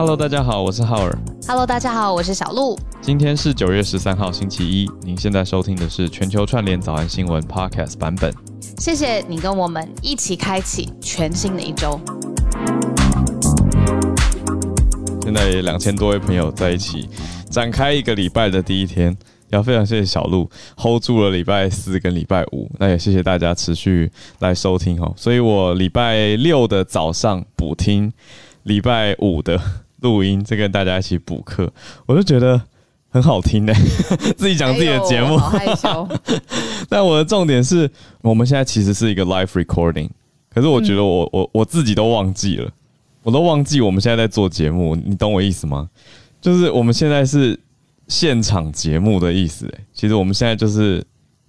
[0.00, 1.18] Hello，大家好，我是浩尔。
[1.46, 2.74] Hello，大家好，我是小鹿。
[3.02, 4.90] 今天是九月十三号，星期一。
[5.02, 8.32] 您现在收听的是全球串联早安新闻 Podcast 版本。
[8.78, 12.00] 谢谢你跟我们一起开启全新的一周。
[15.22, 17.06] 现在也两千多位朋友在一起
[17.50, 19.14] 展开一个礼拜的第一天，
[19.50, 20.48] 要非常谢谢小鹿
[20.78, 25.12] hold 住了礼拜四跟礼拜五，那也谢谢大家持续来收听哦。
[25.14, 28.10] 所以我礼拜六的早上补听，
[28.62, 29.60] 礼拜五的
[30.00, 31.72] 录音，再跟大家一起补课，
[32.06, 32.60] 我就觉得
[33.08, 33.72] 很好听呢。
[34.36, 36.08] 自己讲自己的节目，好害羞。
[36.88, 37.90] 但我的重点是，
[38.22, 40.08] 我们现在其实是一个 live recording，
[40.52, 42.70] 可是我觉得我我我自己都忘记了，
[43.22, 45.88] 我都忘记我们现在在做节目，你懂我意思吗？
[46.40, 47.58] 就是我们现在是。
[48.08, 50.98] 现场节目的意思，哎，其实我们现在就是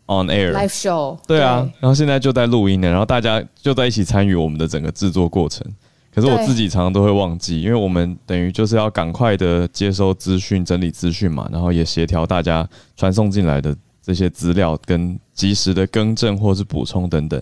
[0.06, 5.66] on air live show，对啊，然后现在就在录音呢，然后大家就在一起参与我们的整个制作过程。
[6.14, 12.68] 可是我自己常常都会忘记，因为我们等于就是要赶快的接收资讯、整理资讯嘛，然后也协调大家
[12.98, 13.74] 传送进来的
[14.04, 17.42] 这些资料，跟及时的更正或是补充等等。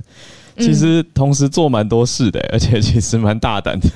[0.58, 3.88] 其实同时做蛮多事的， 而且其实蛮大胆的。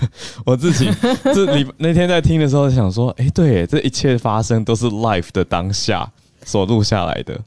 [0.45, 0.89] 我自己
[1.23, 6.09] 这你那天在听的时候想说，哎，对，这一切发生都是 life 的当下
[6.45, 7.39] 所录下来的。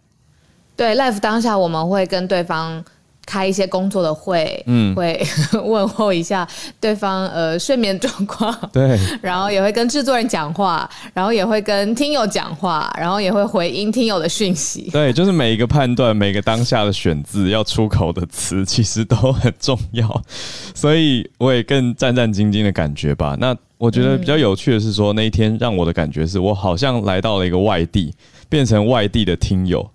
[0.77, 2.85] 对，life 当下我们会跟对方。
[3.27, 5.21] 开一些工作的会，嗯，会
[5.65, 6.47] 问候一下
[6.81, 14.89] 对方呃睡眠状况，对， 然后也会跟制作人讲话，然后也会跟听友讲话，然后也会回应听友的讯息。
[14.93, 20.23] 对，就是每一个判断，每个当下的选字要出口的词，其实都很重要，
[20.75, 23.37] 所以我也更战战兢兢的感觉吧。
[23.41, 28.15] 那我觉得比较有趣的是说，那一天让我的感觉是我好像来到了一个外地，
[28.49, 29.91] 变成外地的听友。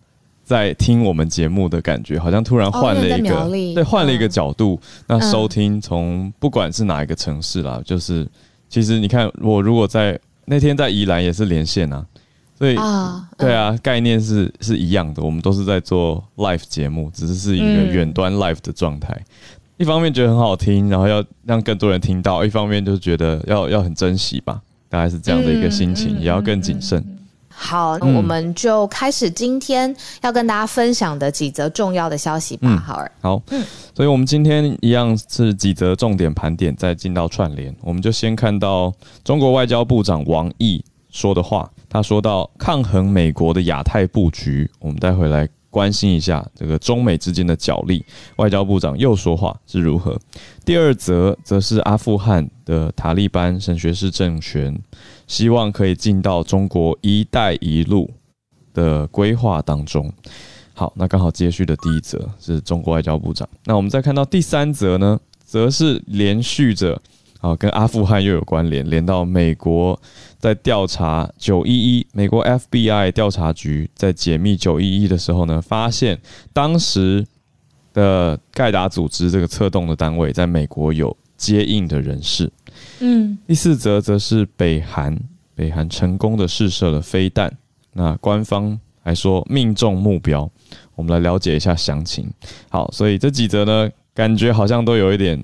[0.52, 4.78] 在听我们节目的感觉，好像突然换了一个，哦、对，换了一个角度。
[5.08, 8.28] 嗯、那收听从不管是哪一个城市啦，就是
[8.68, 12.06] 其实你看，我如果在那天在宜兰也是连线啊，
[12.60, 15.24] 所以、哦、对啊，概念是是一样的。
[15.24, 19.14] 我们都是在做 live 节目，只是是一个远端 live 的状态。
[19.14, 19.26] 嗯、
[19.78, 27.02] 一方面觉得很好听，然后要让更多人听到；一方面就是觉得要要很珍惜吧，大概是这样的一个心情，也要更谨慎。
[27.64, 32.76] 好，那我们就开始今天要跟大家分享的几则重要的消息吧。
[32.78, 33.64] 好、嗯，好，嗯，
[33.96, 38.92] 所以我们今天一样是几则重点盘点，再进到串联，我们就先看到
[39.24, 41.70] 中国外交部长王毅说的话。
[41.88, 48.04] 他说到抗衡美国的亚太布局，我们待会来关心一下这个中美之间的角力。
[48.38, 50.18] 外交部长又说话是如何？
[50.66, 54.76] 第二则则是阿富汗的塔利班神学式政权。
[55.32, 58.12] 希望可以进到中国“一带一路”
[58.76, 60.12] 的规划当中。
[60.74, 63.48] 好，那刚好接续的第一则是中国外交部长。
[63.64, 67.02] 那我们再看到第三则呢，则是连续着
[67.40, 69.98] 啊，跟阿富汗又有关联，连到美国
[70.38, 76.20] 在调查九一一，美国 FBI 调查局在解密九一一的时候呢，发现
[76.52, 77.26] 当时
[77.94, 82.52] 的盖达组织这个策动的单位在美国有接应的人士。
[83.02, 85.20] 嗯，第四则则是北韩，
[85.56, 87.52] 北韩成功的试射了飞弹，
[87.94, 90.50] 那官方还说命中目标，
[90.96, 92.32] 我们来了解一下详情。
[92.70, 95.44] 好，所以这几则呢，感觉好像都有一点，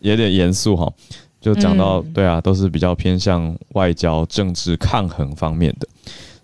[0.00, 0.92] 有点严肃哈，
[1.40, 5.88] 就讲到、嗯、对啊，都是比较偏向外交、政治抗衡方面的，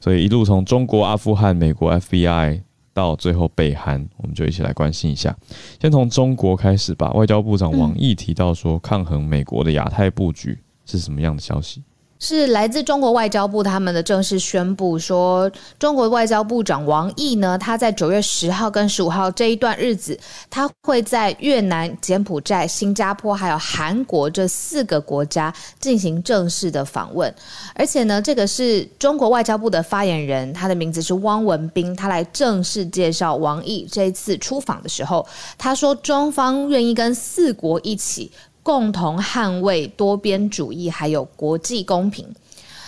[0.00, 2.60] 所以一路从中国、阿富汗、美国 FBI。
[2.94, 5.36] 到最后，北韩，我们就一起来关心一下。
[5.80, 7.10] 先从中国开始吧。
[7.12, 11.82] 外交部长王毅提到说，抗衡美国的亚太布局是什么样的消息？
[12.20, 27.32] 是来自中国外交部他们的正式宣布说，中国外交部长王毅呢，他在九月十号跟十五号这一段日子，他会在越南、柬埔寨、新加坡还有韩国这四个国家进行正式的访问，
[27.74, 35.26] 而且呢，这个是中国外交部的发言人，他的名字是汪文斌，他来正式介绍王毅这一次出访的时候，
[35.58, 38.32] 他说中方愿意跟四国一起。
[38.64, 42.26] 共同捍卫多边主义，还有国际公平。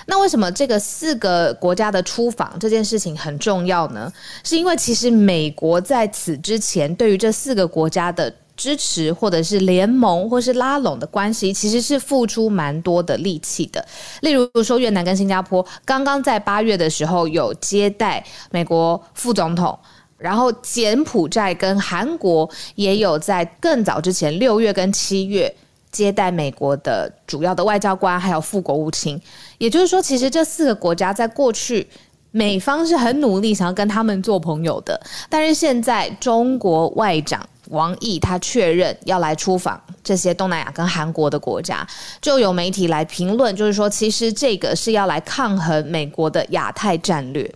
[0.06, 4.12] 那为什么这个四个国家的出访这件事情很重要呢？
[4.42, 13.84] 是因为其实美国在此之前对于这四个国家的支持，或者是联盟，或是拉拢的关系，其实是付出蛮多的力气的。
[14.22, 19.78] 例如说，越南跟新加坡刚刚在八月的时候有接待美国副总统，
[20.16, 25.54] 然后柬埔寨跟韩国也有在更早之前六月跟七月。
[25.90, 29.20] 接待美国的主要的外交官，还有副国务卿，
[29.58, 31.86] 也就是说，其实这四个国家在过去，
[32.30, 35.00] 美方是很努力想要跟他们做朋友的。
[35.30, 41.86] 但是现在，中国外长王毅他确认要来出访这些东南亚跟韩国的国家，
[42.20, 47.50] 就有媒体来评论，就是说其实这个是要来抗衡美国的亚太战略。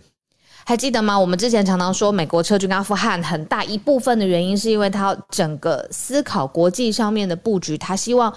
[0.63, 1.19] 还记得吗？
[1.19, 8.31] 我们之前常常说，美国撤军阿富汗很大一部分的原因，是因为他整个思考国际上面的布局，他希望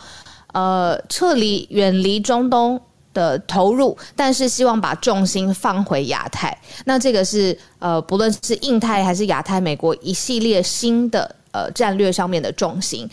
[0.52, 2.80] 呃撤离远离中东
[3.12, 6.56] 的投入，但是希望把重心放回亚太。
[6.86, 13.08] 那这个是呃不论是印太还是亚太，美国一系列新的呃战略上面的重心。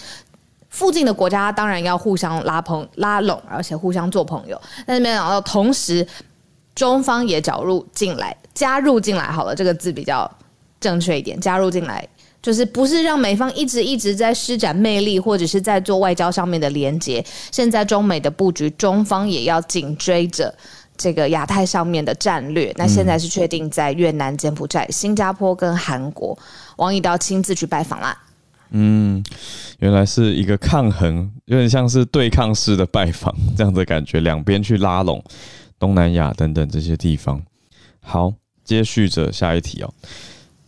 [0.69, 4.59] 附近的国家当然要互相拉朋拉拢，而且互相做朋友。
[4.85, 6.07] 但是没想到同时。
[6.75, 10.29] 中方也搅入进来，加入进来好了，这个字比较
[10.79, 11.39] 正确一点。
[11.39, 12.07] 加入进来
[12.41, 17.23] 就是不是让美方一直一直在施展魅力，或者是在做外交上面的连接。
[17.51, 20.51] 现在中美的布局，中方也要紧追着
[20.97, 22.73] 这个亚太上面的战略。
[22.77, 26.35] 那现在是确定在越南、柬埔寨、新加坡跟韩国，
[26.77, 28.17] 王毅都要亲自去拜访啦。
[28.71, 29.23] 嗯，
[29.79, 35.21] 原来是一个抗衡，有点像是对抗式的拜访这样的感觉，两边去拉拢。
[35.81, 37.41] 东南亚等等这些地方，
[38.01, 38.31] 好，
[38.63, 39.91] 接续着下一题哦。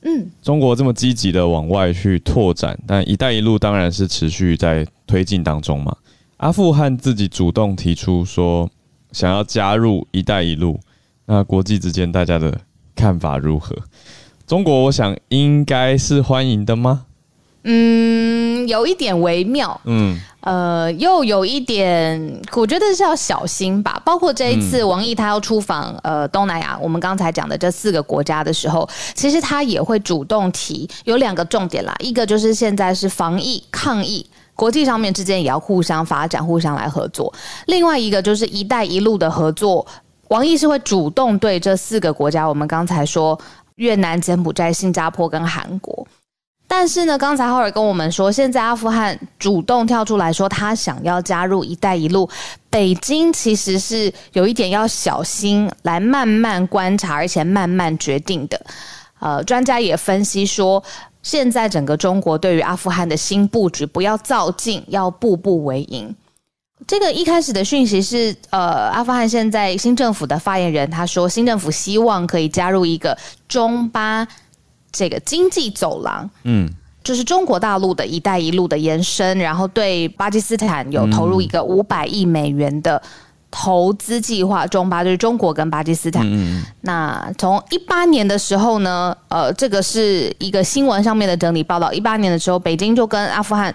[0.01, 5.95] 嗯，中国这么积极的往外去拓展，但“一带一路”当然是持续在推进当中嘛。
[6.37, 8.67] 阿富汗自己主动提出说
[9.11, 10.79] 想要加入“一带一路”，
[11.27, 12.59] 那国际之间大家的
[12.95, 13.77] 看法如何？
[14.47, 17.05] 中国我想应该是欢迎的吗？
[17.63, 19.79] 嗯，有一点微妙。
[19.85, 20.19] 嗯。
[20.43, 24.01] 呃，又有一点，我觉得是要小心吧。
[24.03, 31.95] 包括这一次王毅他要出访呃东南亚，我们刚才讲的这四个国家的时候，其实他也会主动提有两个重点啦。
[31.99, 37.33] 一个就是现在是防疫抗疫，国际上面之间也要互相发展、互相来合作。
[37.67, 39.87] 另外一个就是“一带一路”的合作，
[40.27, 43.39] 王毅是会主动对这四个国家，我们刚才说
[43.75, 46.05] 越南、柬埔寨、新加坡跟韩国。
[46.75, 52.27] 但是呢，刚才浩尔跟我们说，现在阿富汗主动跳出来说他想要加入“一带一路”，
[52.67, 58.59] 北京其实是有一点要小心，来慢慢观察，而且慢慢决定的。
[59.19, 60.83] 呃，专家也分析说，
[61.21, 66.13] 现在整个中国对于阿富汗的新布局，不要造进，要步步为营。
[66.87, 73.15] 这个一开始的讯息是，呃，阿富汗现在新政府的发言人他说，新政府希望可以加入一个
[73.47, 74.27] 中巴。
[74.93, 76.69] 这个经济走廊，嗯，
[77.03, 83.01] 就是中国大陆的一带一路的延伸，然后对巴基斯坦有投入一个五百亿美元的
[83.49, 84.65] 投资计划。
[84.67, 86.23] 中巴就是中国跟巴基斯坦。
[86.25, 91.91] 嗯，那从一八年的时候呢，呃，这个是一个新闻上面的整理报道。
[91.91, 93.73] 一八年的时候，北京就跟阿富汗，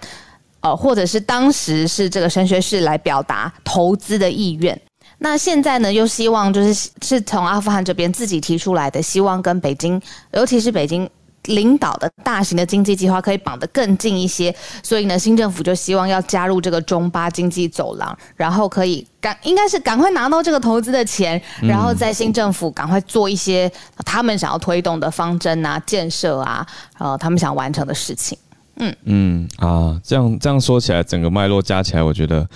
[0.61, 4.81] 呃，或者是当时是这个神学士来表达投资的意愿。
[5.21, 10.01] 那现在呢，又希望就是是从阿富汗这边自己提出来的，希望跟北京，
[10.31, 11.09] 尤其是北京
[11.43, 14.53] 领导的大型的经济计划可以绑得更近一些。
[14.81, 23.69] 所以呢，新政府就希望要加入这个中巴经济走廊，然后可以赶应该是赶快拿到这个投资的钱，然后在新政府赶快做一些
[24.05, 26.65] 他们想要推动的方针啊、建设啊，
[26.97, 28.37] 呃，他们想完成的事情。
[28.77, 32.47] 嗯嗯啊，这样这样说起来，整个脉络加起来，我觉得。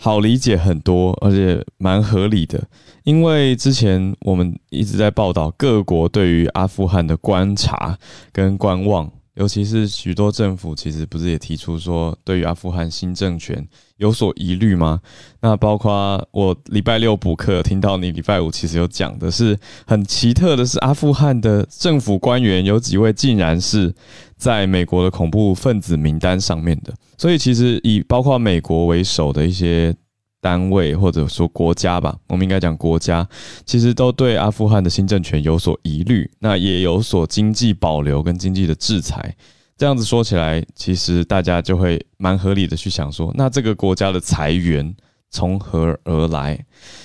[0.00, 2.62] 好理解很多，而且蛮合理的。
[3.02, 7.98] 因为之前我们一直在报道各国对于阿富汗的观察
[8.32, 13.66] 跟观望，尤其是许多政府其实不是也提出说，对于阿富汗新政权
[13.96, 15.00] 有所疑虑吗？
[15.40, 23.92] 那包括我礼拜六补课听到你礼拜五其实有讲的是很奇特的是，阿富汗的政府官员有几位竟然是
[24.38, 26.94] 在美国的恐怖分子名单上面的。
[27.18, 29.94] 所以，其实以包括美国为首的一些
[30.40, 33.28] 单位或者说国家吧，我们应该讲国家，
[33.66, 39.36] 其实都对阿富汗的新政权有所疑虑，那也有所经济保留跟经济的制裁。
[39.76, 44.94] 这样子说起来，其实大家就会蛮合理的去想说，那这个国家的财源
[45.30, 46.64] 从何而来？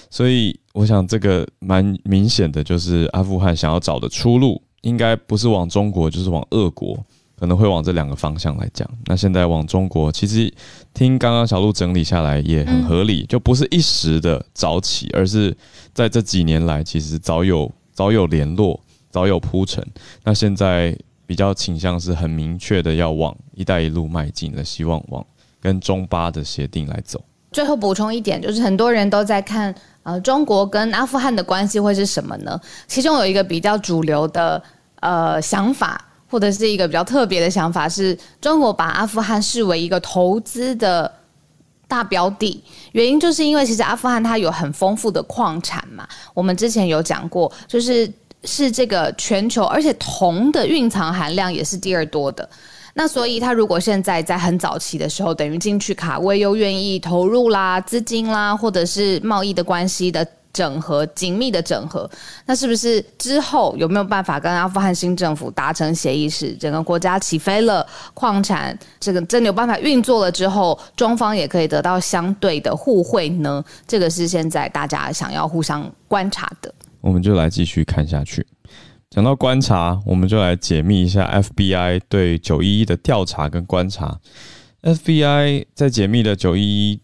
[0.10, 7.04] 所以，我想这个蛮明显的，就是阿富汗想要找的出路，应该不是往中国，就是往俄国。
[7.38, 8.90] 可能会往这两个方向来讲。
[9.06, 10.54] 那现在往中国，其实
[10.94, 15.56] 听刚刚小鹿整理下来也很合理，就不是一时的早起，而是
[15.94, 19.86] 在这几年来其实早有早有联络，早有铺陈。
[20.24, 25.26] 那现在比较倾向是很明确的要往“一带一路”迈进的，希望往
[25.60, 27.22] 跟中巴的协定来走。
[27.52, 29.74] 最后补充一点，就是很多人都在看，
[30.04, 32.60] 呃，中国跟阿富汗的关系会是什么呢？
[32.88, 34.62] 其中有一个比较主流的
[35.02, 36.10] 呃想法。
[36.34, 41.10] 或者是一个比较特别的想法，是中国把阿富汗视为一个投资的
[41.88, 42.64] 大标的，
[42.94, 48.12] 原因就是因为其实阿富汗它有很丰富的矿产嘛，我们之前有讲过，就是
[48.46, 52.50] 是这个全球，而且铜的蕴藏含量也是第二多的。
[52.96, 60.28] 那所以他如果现在在很早期的时候，等于进去卡位又愿意投入啦、资金啦，或者是贸易的关系的。
[60.54, 62.10] 整合紧密的整合，
[62.46, 73.64] 那是不是之后有没有办法跟阿富汗新政府达成协议，使整个国家起飞了，矿产这个真的有办法运作了之后，中方也可以得到相对的互惠呢？
[73.88, 76.74] 这个是现在大家想要互相观察的。
[77.02, 78.46] 我们就来继续看下去。
[79.10, 84.20] 讲到观察，我们就来解密一下 FBI 对九一一的调查跟观察。
[84.84, 87.03] FBI 在解密的九一一。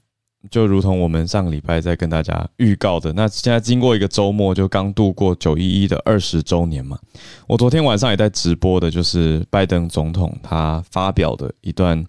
[0.50, 6.98] 就如同我们上个礼拜在跟大家预告的，那现在经过一个周末，就刚度过九一一的二十周年嘛。
[7.46, 12.06] 我昨天晚上也在直播的，就是拜登总统他发表的一段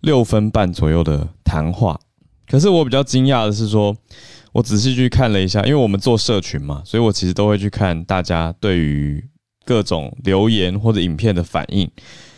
[0.00, 1.98] 六分半左右的谈话。
[2.48, 3.96] 可是我比较惊讶的是说，
[4.52, 9.22] 我仔细去看了一下，因为我们做社群嘛，所以我其实都会去看大家对于
[9.64, 11.90] 各种留言或者影片的反应，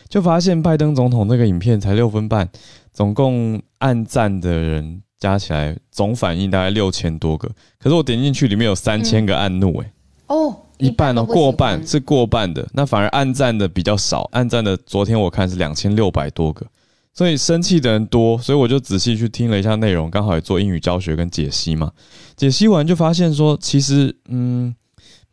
[0.08, 2.48] 就发现拜登总统那个影片才六分半，
[2.94, 5.02] 总共按赞的人。
[5.24, 9.92] 加起来总反应大概六千多个，可是我点进去里面有三千个按怒、欸，哎、
[10.26, 16.66] 嗯，哦，一半哦，过半是过半的，那反而按赞的比较少，按赞的昨天我看是两千六百多个，
[17.14, 21.90] 所以生气的人多，所以我就仔细去听了一下内容，刚好也做英语教学跟解析嘛，
[22.36, 24.76] 解析完就发现说，其实嗯，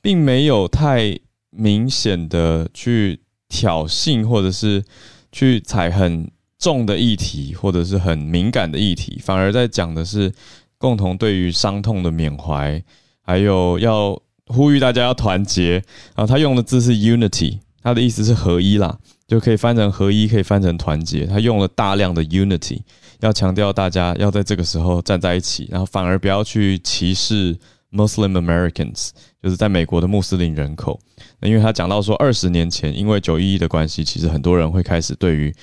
[0.01, 1.19] 并没有太
[1.49, 3.19] 明显的去
[3.49, 4.85] 挑衅或者是
[5.33, 6.31] 去踩很。
[6.61, 10.31] 重的议题或者是很敏感的议题，反而在讲的是
[10.77, 12.81] 共同对于伤痛的缅怀，
[13.23, 15.73] 还有要呼吁大家要团结。
[16.15, 18.95] 然后他用的字是 unity，他的意思是合一啦，
[19.27, 21.25] 就可以翻成合一，可以翻成团结。
[21.25, 22.79] 他用了大量的 unity，
[23.21, 27.57] 要强调大家要在这个时候站在一起，然后反而不要去歧视
[27.91, 29.09] Muslim Americans，
[29.41, 30.99] 就是在美国的穆斯林人口。
[31.41, 35.53] 因为他讲到说，二十年前因为九一一的关系，其实很多人会开始对于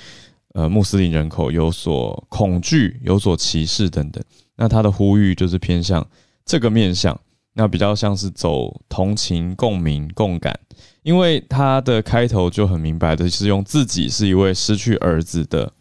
[0.54, 4.22] 呃，穆斯林人口有所恐惧、有所歧视等等，
[4.56, 6.04] 那他的呼吁就是偏向
[6.44, 7.18] 这个面向，
[7.52, 10.58] 那比较像是走同情、共鸣、共感，
[11.02, 15.72] 因为他的开头就很明白的是用自己是一位失去儿子的，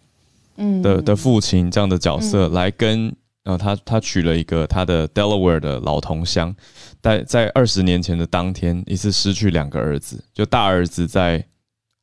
[0.57, 6.53] 嗯的的父亲这样的角色来跟呃他他娶了一个他的 Delaware 的老同乡，
[7.01, 11.45] 在在二十年前的当天一次失去两个儿子，就大儿子在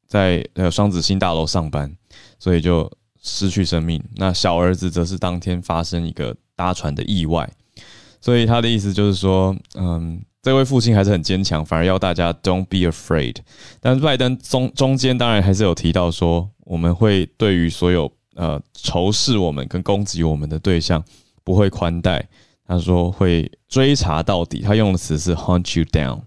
[0.07, 1.95] 在呃双子星大楼上班。
[2.39, 2.91] 所以就
[3.23, 4.03] 失去生命。
[4.17, 7.51] 那小儿子则是当天发生一个搭船的意外。
[8.21, 13.37] 所以他的意思就是说，嗯，这位父亲还是很坚强，反而要大家 don't be afraid。
[13.81, 21.05] 但是拜登中中间当然还是有提到说，我们会对于所有呃仇视我们跟攻击我们的对象
[21.43, 22.27] 不会宽待。
[22.67, 24.61] 他说会追查到底。
[24.61, 26.19] 他用的词是 hunt you down，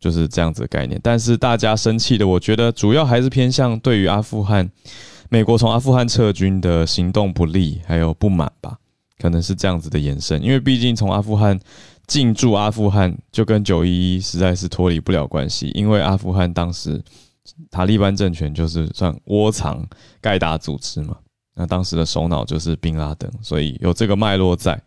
[0.00, 0.98] 就是这样子的概念。
[1.02, 4.70] 但是大家生气的，我觉得主要还是偏向对于阿富汗。
[5.32, 8.76] 美国从阿富汗撤军的行动不利，还有不满吧，
[9.18, 10.42] 可能是这样子的延伸。
[10.42, 11.58] 因为毕竟从阿富汗
[12.06, 15.70] 进驻阿富汗，就跟九一一实在是脱离不了关系。
[15.70, 17.02] 因为阿富汗当时
[17.70, 19.82] 塔利班政权就是算窝藏
[20.20, 21.16] 盖达组织嘛，
[21.54, 24.78] 那当时的首脑就是宾拉登，所以有这个脉络在。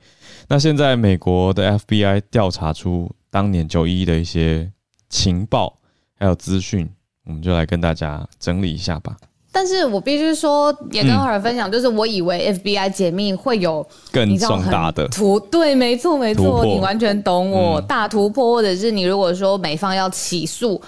[0.48, 4.72] 那现在美国的 FBI 调查出当年九一一的一些
[5.10, 5.80] 情报
[6.14, 6.88] 还有资讯，
[7.24, 9.18] 我们就来跟大家整理一下吧。
[9.56, 20.82] 但是我必须说，也跟浩尔分享，就是我以为 FBI 解密会有更重大的突，对，没错没错，你完全懂我大突破，或者是你如果说美方要起诉，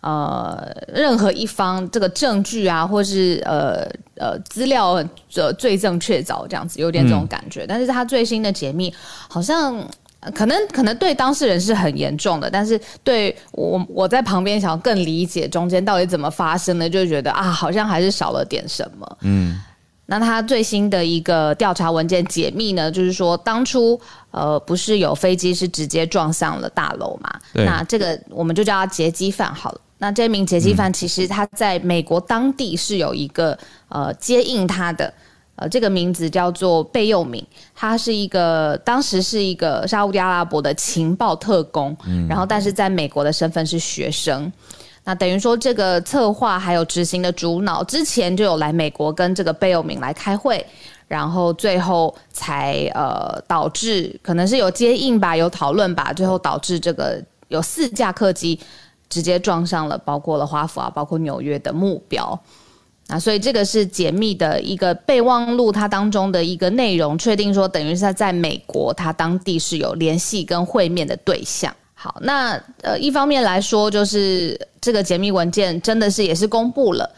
[0.00, 4.94] 呃，任何一方这个证据啊，或是呃呃资料
[5.34, 7.66] 的罪证确凿这样子，有点这种感觉。
[7.66, 8.90] 但是他最新的解密
[9.28, 9.86] 好像。
[10.32, 19.18] 可能可能对当事人是很严重的，但是对我我在旁边想要更理解中间到底怎么发生的，就觉得啊，好像还是少了点什么。
[19.20, 19.60] 嗯，
[20.06, 24.00] 那他最新的一个调查文件解密呢，就是说当初
[24.30, 27.30] 呃不是有飞机是直接撞上了大楼嘛？
[27.52, 29.80] 那这个我们就叫他劫机犯好了。
[29.98, 35.12] 那这名劫机犯其实他在美国当地是有一个呃接应他的。
[35.56, 37.46] 呃，这个名字叫做贝佑敏，
[37.76, 44.52] 他是一个当时是一个沙乌地阿拉伯的情报特工，嗯，然后但是在美国的身份是学生，
[45.04, 50.66] 那等于说这个策划还有执行的主脑之前就有来美国跟这个贝佑敏来开会，
[51.06, 58.58] 然后最后才呃导致可能是有接应吧，有讨论吧，最后导致这个有四架客机
[59.08, 62.36] 直接撞上了，包括了华府啊，包括纽约的目标。
[63.06, 71.74] 啊，所以这个是解密的一个备忘录，它当中的一个内容，确定说等于是在在美国，它当地是有联系跟会面的对象。
[71.92, 77.10] 好，那呃，一方面来说，就是这个解密文件真的是也是公布了，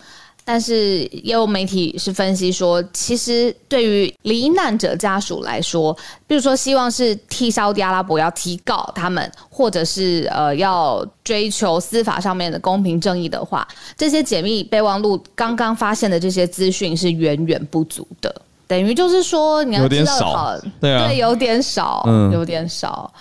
[0.48, 5.92] 但是也有媒体是分析说，其实对于罹难者家属来说，
[6.24, 18.32] 比如说希望是替沙乌地阿拉伯要提告他们，或者是呃要追求司法上面的公平正义的话，这些解密备忘录刚刚发现的这些资讯是远远不足的。
[18.68, 23.12] 等于就是说，你要知道好，对啊，对，有点少，嗯，有点少，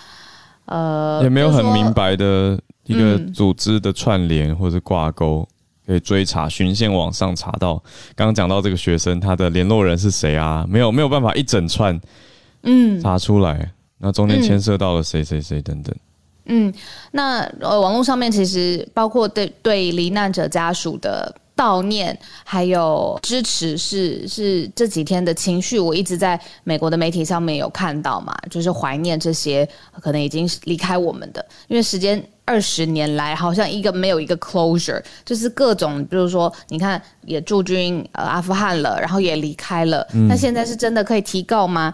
[0.66, 5.44] 呃，也没有很明白的一个组织的串联或者挂钩，
[5.86, 7.74] 可以追查、循线往上查到。
[8.14, 10.66] 刚刚讲到这个学生，他的联络人是谁啊？
[10.68, 11.98] 没有，没有办法一整串，
[12.62, 13.54] 嗯，查出来。
[13.54, 15.94] 嗯、那中间牵涉到了谁谁谁等等。
[16.46, 16.72] 嗯，
[17.12, 21.34] 那呃，网络上面其实包括对对罹难者家属的。
[21.56, 22.14] 悼念
[22.44, 29.66] 还有支持是是这几天的情绪，我一直在美国的媒体上面有看到嘛，就是怀念这些
[30.02, 41.92] 可能已经离开我们的，因为时间二十年来好像一个没有一个 closure，就是各种，比如说你看也驻军呃阿富汗了，然后也离开了，嗯、那现在是真的可以提告吗？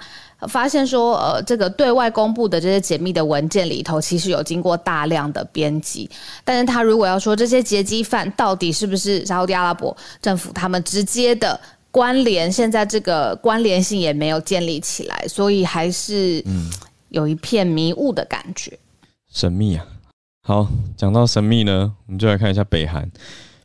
[0.49, 6.11] 发现说，呃，这个对外公布的这些解密的文件里头，其实有经过大量的编辑。
[6.44, 11.59] 但是他如果要说这些劫机犯到底是不是沙乌地阿拉伯政府他们直接的
[11.92, 16.44] 关联，现在这个关联性也没有建立起来，所以还是
[17.11, 18.76] 有一片迷雾的感觉。
[19.32, 19.87] 神秘啊！
[20.44, 23.08] 好，讲到神秘呢，我们就来看一下北韩。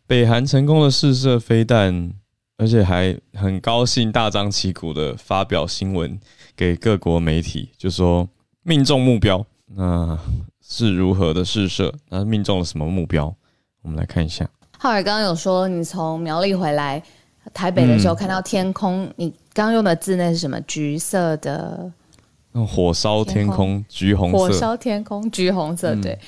[0.06, 2.14] 北韩成功的试射飞弹，
[2.56, 6.20] 而且还很高兴，大张旗鼓的发表新闻。
[6.56, 8.28] 给各国媒体就说
[8.62, 9.44] 命中目标，
[9.76, 10.18] 那
[10.62, 11.94] 是如何的试射？
[12.10, 13.36] 那命中了什么目标？
[13.82, 14.48] 我们来看一下。
[14.78, 17.02] 浩尔刚刚有说，你从苗栗回来
[17.56, 20.62] 台北的时候看到天空，嗯、你刚用的字那是什么？
[20.62, 21.92] 橘色的，
[22.68, 24.38] 火烧天空，橘红色。
[24.38, 25.96] 火烧天空，橘红色。
[25.96, 26.20] 对，嗯、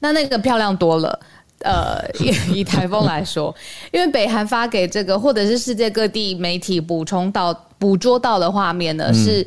[0.00, 1.18] 那那个漂亮多了。
[1.60, 3.54] 呃， 以以台风来说，
[3.90, 9.46] 因为北韩发给这个，或者是世界各地媒体补充到捕捉到的画面呢，嗯、是。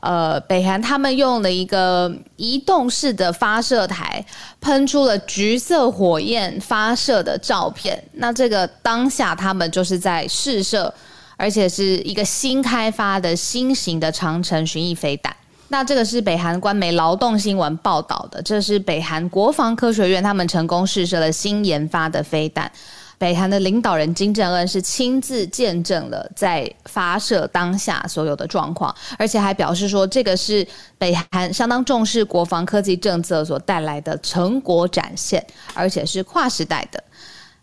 [0.00, 4.24] 呃，北韩他们用了一个移动式的发射台，
[4.60, 8.00] 喷出了橘色火焰发射的照片。
[8.12, 10.94] 那这个当下他们就是在试射，
[11.36, 15.34] 而且是一个新开发的新型的长城巡弋飞弹。
[15.70, 22.70] 那这个是北韩官媒劳动新闻报道的，这是北韩国防科学院他们成功试射了新研发的飞弹。
[23.18, 37.02] 北韩的领导人金正恩是亲自见证了在发射当下所有的状况，而且还表示说，这个是北韩相当重视国防科技政策所带来的成果展现，而且是跨时代的。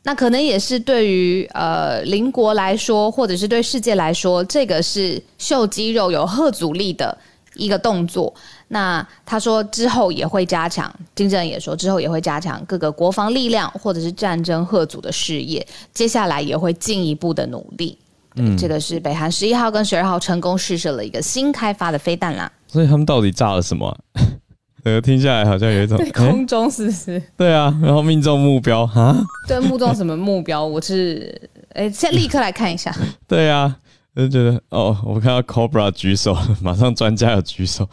[0.04, 7.18] 那可能也是对于呃邻国来说，或者是对世界来说，这个是秀肌肉、有吓阻力的
[7.56, 8.34] 一个动作。
[8.68, 17.98] 那他说之后也会加强，金正恩也说之后也会加强各个国防力量或者是战争贺阻的事业，接下来也会进一步的努力。
[18.36, 22.52] 嗯，这个是北韩十一号跟十二号成功试射了一个新开发的飞弹啦。
[22.68, 23.98] 所以他们到底炸了什么？
[24.84, 27.20] 呃，听下来好像有一种空中是不是？
[27.36, 29.18] 对啊，然后命中目标啊？
[29.48, 30.64] 对，命中什么目标？
[30.64, 32.94] 我是哎，先立刻来看一下。
[33.28, 33.76] 对啊。
[34.22, 37.88] 就觉得哦，我看到 Cobra 举手， 马上专家有举手。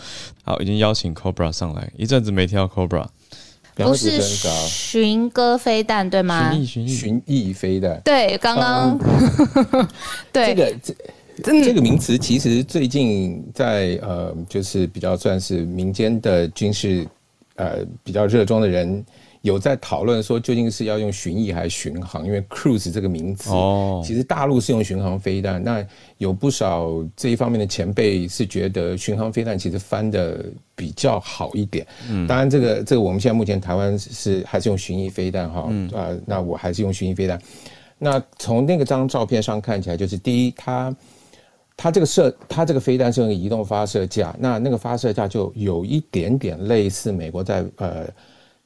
[0.45, 1.91] 好，已经邀请 Cobra 上来。
[1.97, 3.07] 一阵子没听到 Cobra，
[3.75, 6.53] 不是寻歌飞弹对吗？
[6.53, 8.01] 巡弋巡弋巡弋飞弹。
[8.05, 8.99] 对，刚刚、
[9.73, 9.89] 嗯、
[10.33, 10.77] 对这个
[11.43, 17.07] 这这个名词，其实最近在呃，就是比较算是民间的军事
[17.57, 19.05] 呃比较热衷的人。
[19.43, 22.25] 有在讨论说，究竟是要用巡弋还是巡航？
[22.25, 25.63] 因为 cruise 这个名词，哦，其实大陆是用巡航飞弹。
[25.63, 25.85] 那
[26.19, 30.45] 有不少这一方面的前辈是觉得巡航飞弹其实翻的
[30.77, 31.85] 比较好一点。
[32.09, 35.67] 嗯，当然这个这个我们现在目前台湾是还是用巡弋飞弹哈。
[35.71, 37.37] 嗯，啊，那我还是用巡弋飞弹。
[37.99, 40.95] 那从那个张照片上看起来，就是第一，它
[41.77, 48.09] 它这个射它这个飞弹是用移动发射架，那那个发射架就有一点点类似美国在呃。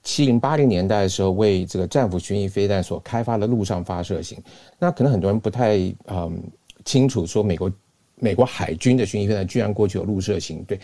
[0.06, 4.38] 七零八零年代的时候，为这个战斧巡弋飞弹所开发的陆上发射型，
[4.78, 6.40] 那可能很多人不太嗯
[6.84, 7.72] 清楚，说美国
[8.14, 10.78] 美国海军的巡弋飞弹居然过去有陆射型，对，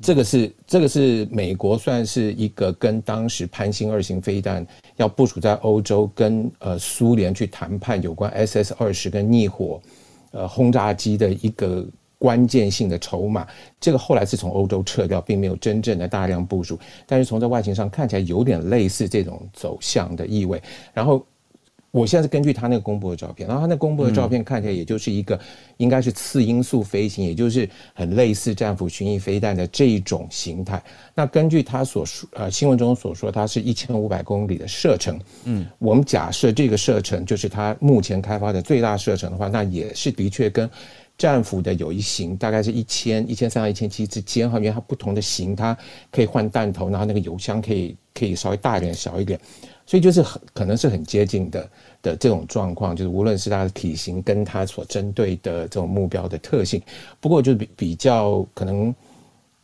[0.00, 4.64] 这个是这个是美国算是一个跟当时潘兴二型飞弹
[4.98, 9.82] 要部署在欧洲，跟呃苏联去谈判有关 SS 二十跟逆火
[10.30, 11.84] 呃轰炸机的一个。
[12.24, 13.46] 关键性的筹码，
[13.78, 16.78] 这个后来是从欧洲撤掉，并没有真正的大量部署。
[17.06, 20.62] 但是从这外形上看起来有点类似这种走向的意味。
[20.94, 21.22] 然后
[21.90, 25.38] 我现在是根据他那个公布的照片，然后他那公布的照片看起来也就是一个
[25.76, 30.82] 应该是次音速飞行，也就是很类似战斧巡弋飞弹的这一种形态。
[31.14, 35.20] 那根据他所说，呃，新闻中所说，它是一千五百公里的射程。
[35.44, 40.68] 嗯，我们假设这个射程就是它目前开发的最大射程的话，那也是的确跟
[41.16, 45.76] 战斧的有一型大概是一千一千三到一千七之间哈，因为它不同的型，它
[46.10, 49.38] 可以换弹头，然后那个油箱可以可以稍微大一点、小一点。
[49.86, 56.80] 所以就是很可能是很接近的的这种状况，就是无论是它的体型跟它所针对的这种目标的特性，
[57.20, 58.94] 不过就比比较可能，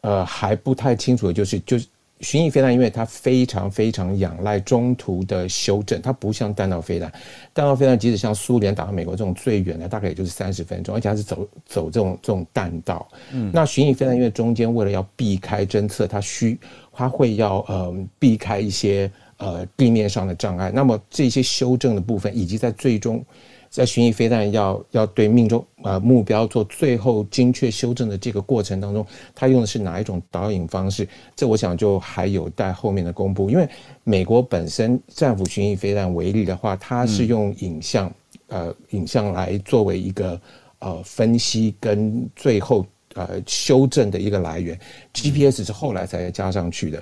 [0.03, 1.87] 呃还不太清楚的就是就是
[2.21, 7.11] 巡弋飞弹，因为它非常非常仰赖中途的修正，它不像弹道飞弹，
[7.53, 13.09] 弹道飞弹即使像苏联打到美国这种最远的，大概也就是三十分钟，而且它是走走这种这种弹道。
[13.33, 16.59] 嗯，那巡弋飞弹因为中间为了要避开侦测，它需
[16.93, 19.11] 它会要呃避开一些。
[19.43, 23.25] 呃，地面上的障碍，那么这些修正的部分，以及在最终，
[23.71, 31.09] 在巡弋飞弹要要对命中呃目标做最后精确修正的这个过程当中，它用的是哪一种导引方式？
[31.37, 33.49] 这我想就还有待后面的公布。
[33.49, 33.69] 因为
[34.03, 38.13] 美国本身战斧巡弋飞弹为例的话，它是用影像、
[38.49, 40.41] 呃影像来作为一个
[40.81, 44.77] 呃分析跟最后呃修正的一个来源
[45.15, 47.01] ，GPS 是后来才加上去的。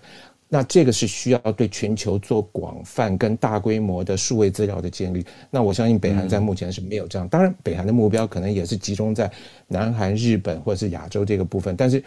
[0.51, 5.23] 那这个是需要对全球做广泛跟大规模的数位资料的建立。
[5.51, 7.29] 那我相信北韩在目前是没有这样。
[7.29, 9.31] 当然，北韩的目标可能也是集中在
[9.67, 11.77] 南韩、日本或者是亚洲这个部分。
[11.77, 12.03] 但是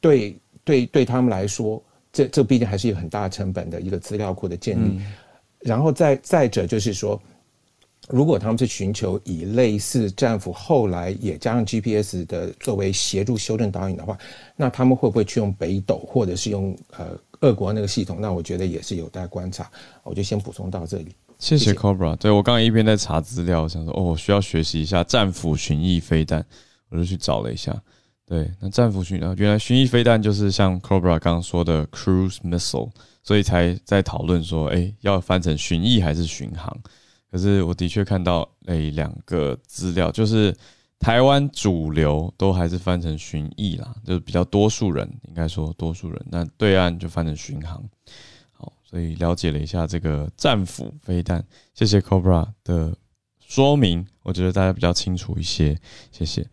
[0.00, 0.32] 对，
[0.64, 5.00] 对对对他们来说，这这毕竟还是一个很大成本的一个资料库的建立。
[5.60, 7.18] 然后再再者就是说，
[8.10, 14.18] 如果他们是寻求以类似战斧后来也加上 GPS 的作为协助修正导引的话，
[14.56, 17.18] 那他们会不会去用北斗，或者是用呃？
[17.40, 19.70] 俄国那个系统，那我觉得也是有待观察。
[20.02, 21.14] 我就先补充到这里。
[21.38, 22.16] 谢谢 Cobra。
[22.16, 26.44] 对，我刚刚一边在查资料，想说哦，我需要学习一下战斧巡弋飞弹，
[26.88, 27.74] 我就去找了一下。
[28.26, 32.90] 对，那战斧巡啊，原来巡弋飞弹就是像 Cobra 刚刚说的 cruise missile，
[33.22, 36.76] 所以才在讨论说，哎、欸，要翻成巡弋还是巡航？
[37.30, 40.54] 可是我的确看到哎两个资料，就是。
[40.98, 47.82] 台湾主流都还是翻成巡弋啦，就是比较多数人应该说多数人，那对岸就翻成巡航。
[48.52, 52.96] 好，所以了解了一下这个战斧飞弹，谢谢 Cobra 的
[53.38, 55.78] 说明，我觉得大家比较清楚一些，
[56.10, 56.44] 谢谢。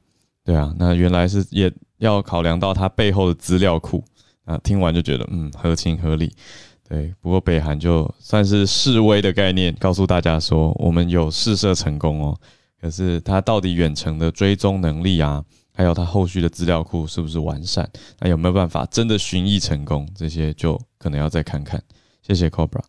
[0.43, 4.03] 对啊，那原来是也要考量到它背后的资料库
[4.45, 6.31] 啊，听完就觉得嗯合情合理。
[6.87, 12.39] 对，不过北韩就算是示威的概念，告诉大家说我们有试射成功哦。
[12.81, 17.89] 可是他到底远程的追踪能力啊，还有他后续的资料库是不是完善？
[18.19, 20.07] 那有没有办法真的巡弋成功？
[20.15, 21.81] 这些就可能要再看看。
[22.21, 22.81] 谢谢 Cobra。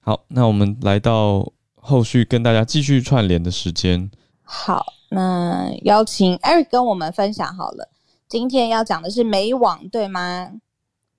[0.00, 4.10] 好，那我们来到后续跟大家继续串联的时间。
[4.42, 7.88] 好，那邀请 Eric 跟我们分享好了。
[8.28, 10.50] 今天要讲的是美网，对吗？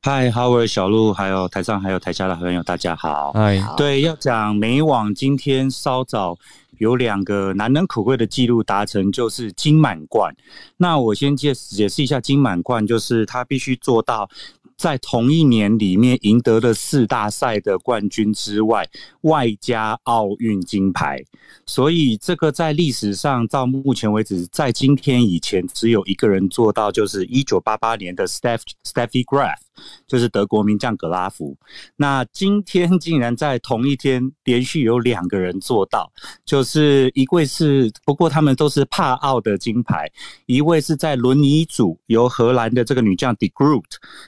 [0.02, 3.34] 嗨，Howard 小鹿，还有台上还有台下的朋友，大家好。
[3.34, 6.38] 嗨，对，要讲美网，今天稍早。
[6.80, 10.36] 有两个难能可贵的记录达成，就是金满贯。
[10.78, 14.30] 那我先解解释一下金满贯，就是他必须做到
[14.76, 18.88] 在同一年里面赢得了四大赛的冠军之外，
[19.22, 21.24] 外加奥运金牌。
[21.65, 29.58] 所以这个在历史上到目前为止，在今天以前只有一个人做到，就是一九八八年的 Steph Steffi Graf。
[30.08, 31.58] 就是德国名将格拉夫，
[31.96, 36.12] 那今天竟然在同一天连续有两个人做到，
[36.46, 40.10] 就是一位是，不过他们都是帕奥的金牌，
[40.46, 43.84] 一位是在轮椅组由荷兰的这个女将 De Groot，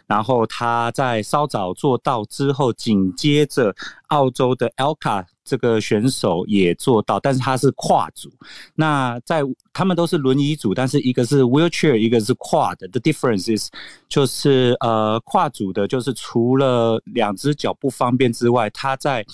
[0.08, 3.76] 然后她在稍早做到之后，紧接着
[4.12, 5.26] 澳洲的 Elka。
[5.44, 8.32] 这个选手也做到，但是他是跨组。
[8.74, 9.42] 那在
[9.74, 12.88] 他们都是轮椅组，但是一个是 wheelchair，一个是跨的。
[12.88, 13.70] The difference is
[14.08, 19.26] 就是呃跨组的，就是除了两只脚不方便之外，他在。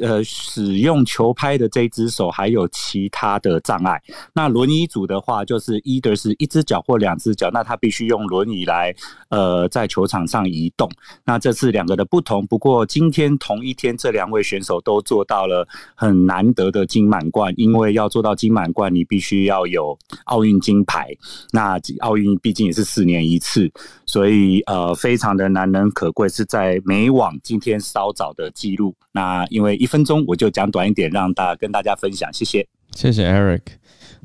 [0.00, 4.02] 呃，使用球拍的这只手还有其他的障碍。
[4.34, 8.94] 那轮椅组的话，就是一个是一只脚或两只脚，那他必须用轮椅来
[9.30, 10.90] 呃在球场上移动。
[11.24, 12.46] 那这是两个的不同。
[12.46, 21.08] 不过今天同一天，这两位选手都做到了很难得的金满贯，因为要做到金满贯，你必须要有奥运金牌。
[21.52, 23.70] 那奥运毕竟也是四年一次，
[24.04, 28.94] 所以呃非常的难能可贵，是在美网今天稍早的记录。
[29.12, 33.62] 那因为一分钟我就讲短一点，让大家跟大家分享，谢谢，谢谢 Eric，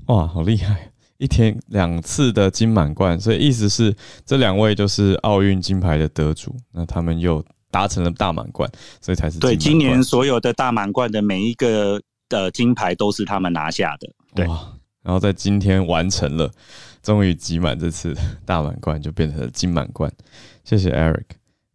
[0.08, 14.10] 哇，好厉害，一天两次的金满贯，所以意思是这两位就是奥运金牌的得主，那他们又达成了大满贯，所以才是对今年所有的大满贯的每一个的金牌都是他们拿下的。
[14.34, 14.46] 对，
[15.04, 16.52] 然后在今天完成了，
[17.02, 20.12] 终于集满这次大满贯，就变成了金满贯。
[20.64, 21.24] 谢谢 Eric，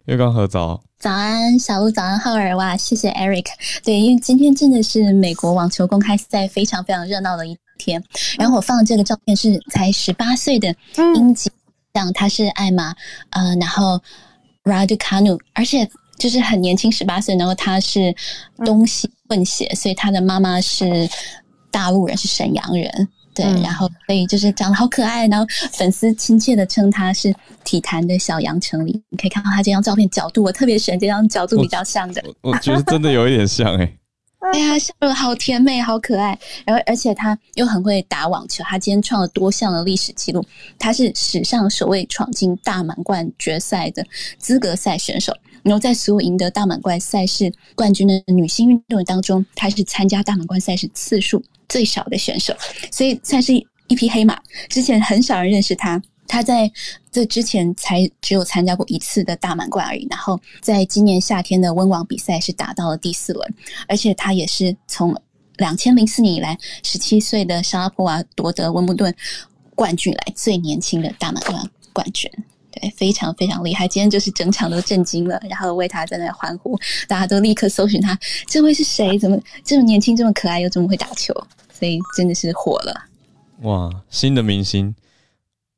[0.07, 3.47] 月光河早，早安，小鹿，早安，浩尔，哇，谢谢 Eric。
[3.83, 8.01] 对，因为今天真的是美国网球公开赛非常非常热闹的一天。
[8.39, 10.73] 然后我放的这个照片是才十八岁的
[11.13, 11.51] 英籍，
[11.93, 12.95] 像他是艾玛，
[13.31, 14.01] 呃，然后
[14.63, 18.15] Raducanu，而且就是很年轻，十八岁，然后他是
[18.63, 20.85] 东西混血，所以他的妈妈是
[21.69, 23.09] 大陆人，是沈阳人。
[23.43, 29.03] 对，然后所以就是长得好可爱，然后粉丝亲切的称他是体坛的小杨丞琳。
[29.09, 32.23] 你可以看到他这张照片角度，我特别喜欢这张角度比较像的。
[32.41, 33.97] 我，我觉得真的有一点像哎、欸。
[34.53, 36.37] 哎呀，笑得好甜美，好可爱。
[36.63, 40.45] 然后而且他又很会打网球，他今天创了多项的历史记录。
[40.77, 44.05] 他是史上首位闯进大满贯决赛的
[44.37, 45.35] 资格赛选手。
[45.63, 52.55] 然后在所有赢得大满贯赛事冠军的女性运动员当中，她是参加大满贯赛事次数最少的选手，
[52.91, 54.39] 所以算是一匹黑马。
[54.69, 56.71] 之前很少人认识他，他在
[57.11, 60.07] 这之前才只有参加过一次的大满贯而已。
[60.09, 63.53] 然后在今年夏天的温网比赛是打到了第四轮，
[63.87, 65.15] 而且他也是从
[65.57, 69.13] 两千零四年以来十七岁的沙拉波娃夺得温布顿
[69.73, 72.29] 冠军以来最年轻的大满贯冠军。
[72.79, 73.87] 对，非常非常厉害。
[73.87, 79.17] 今天就是整场都震惊了，然后为他在那欢呼，大家都立刻搜寻他，这位是谁？
[79.17, 81.33] 怎么这么年轻，这么可爱，又这么会打球？
[81.71, 82.93] 所以真的是火了。
[83.61, 84.95] 哇，新的明星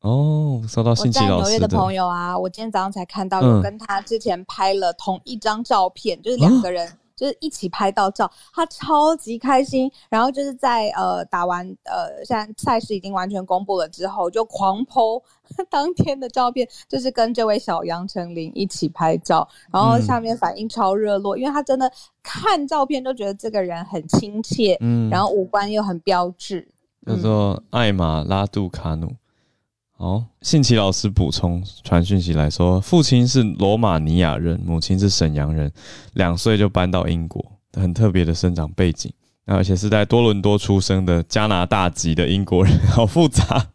[0.01, 0.61] 哦！
[0.67, 1.49] 收到信息老师的。
[1.49, 6.87] 纽约的朋友啊，我今天早上才看到，有跟他之前拍了同一张照片，嗯、就是两个人。
[6.87, 9.91] 哦就是一起拍到照，他超级开心。
[10.09, 15.21] 然后就是在呃打完呃，现在赛事已经完全公布了之后，就狂 po
[15.69, 21.91] 当天的照片，就是跟这位小杨丞琳一起拍照，然后下面反应超热络，嗯、因为他真的
[22.23, 26.67] 看照片都觉得这个人很亲切，嗯，然后五官又很标致，
[27.05, 29.11] 叫做艾玛拉杜卡努。
[29.99, 35.69] 哦，信奇老师补充传讯息来说，父亲是罗马尼亚人，母亲是沈阳人，
[36.13, 39.11] 两岁就搬到英国，很特别的生长背景，
[39.45, 43.67] 而且是在多伦多出生的加拿大籍的英国人，好复杂，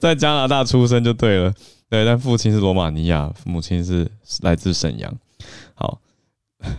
[0.00, 1.52] 在加拿大出生就对了，
[1.90, 5.14] 对，但父亲是罗马尼亚，母亲是来自沈阳，
[5.74, 6.00] 好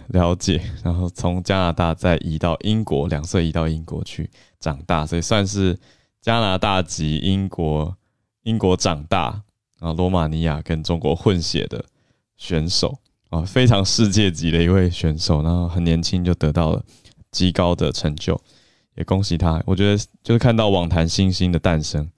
[0.08, 4.28] 了解，然后从加拿大再移到英国，两岁移到英国去
[4.60, 5.78] 长大，所以算是
[6.24, 7.96] 加拿大籍英国。
[8.48, 9.44] 英国长大
[9.80, 11.84] 啊，罗马尼亚跟中国混血的
[12.38, 12.98] 选手
[13.30, 16.82] 啊，非常世界级的一位选手，然后很年轻就得到了
[17.30, 18.40] 极高的成就，
[18.96, 19.62] 也恭喜他。
[19.66, 22.10] 我觉得就是看到网坛新星的诞生。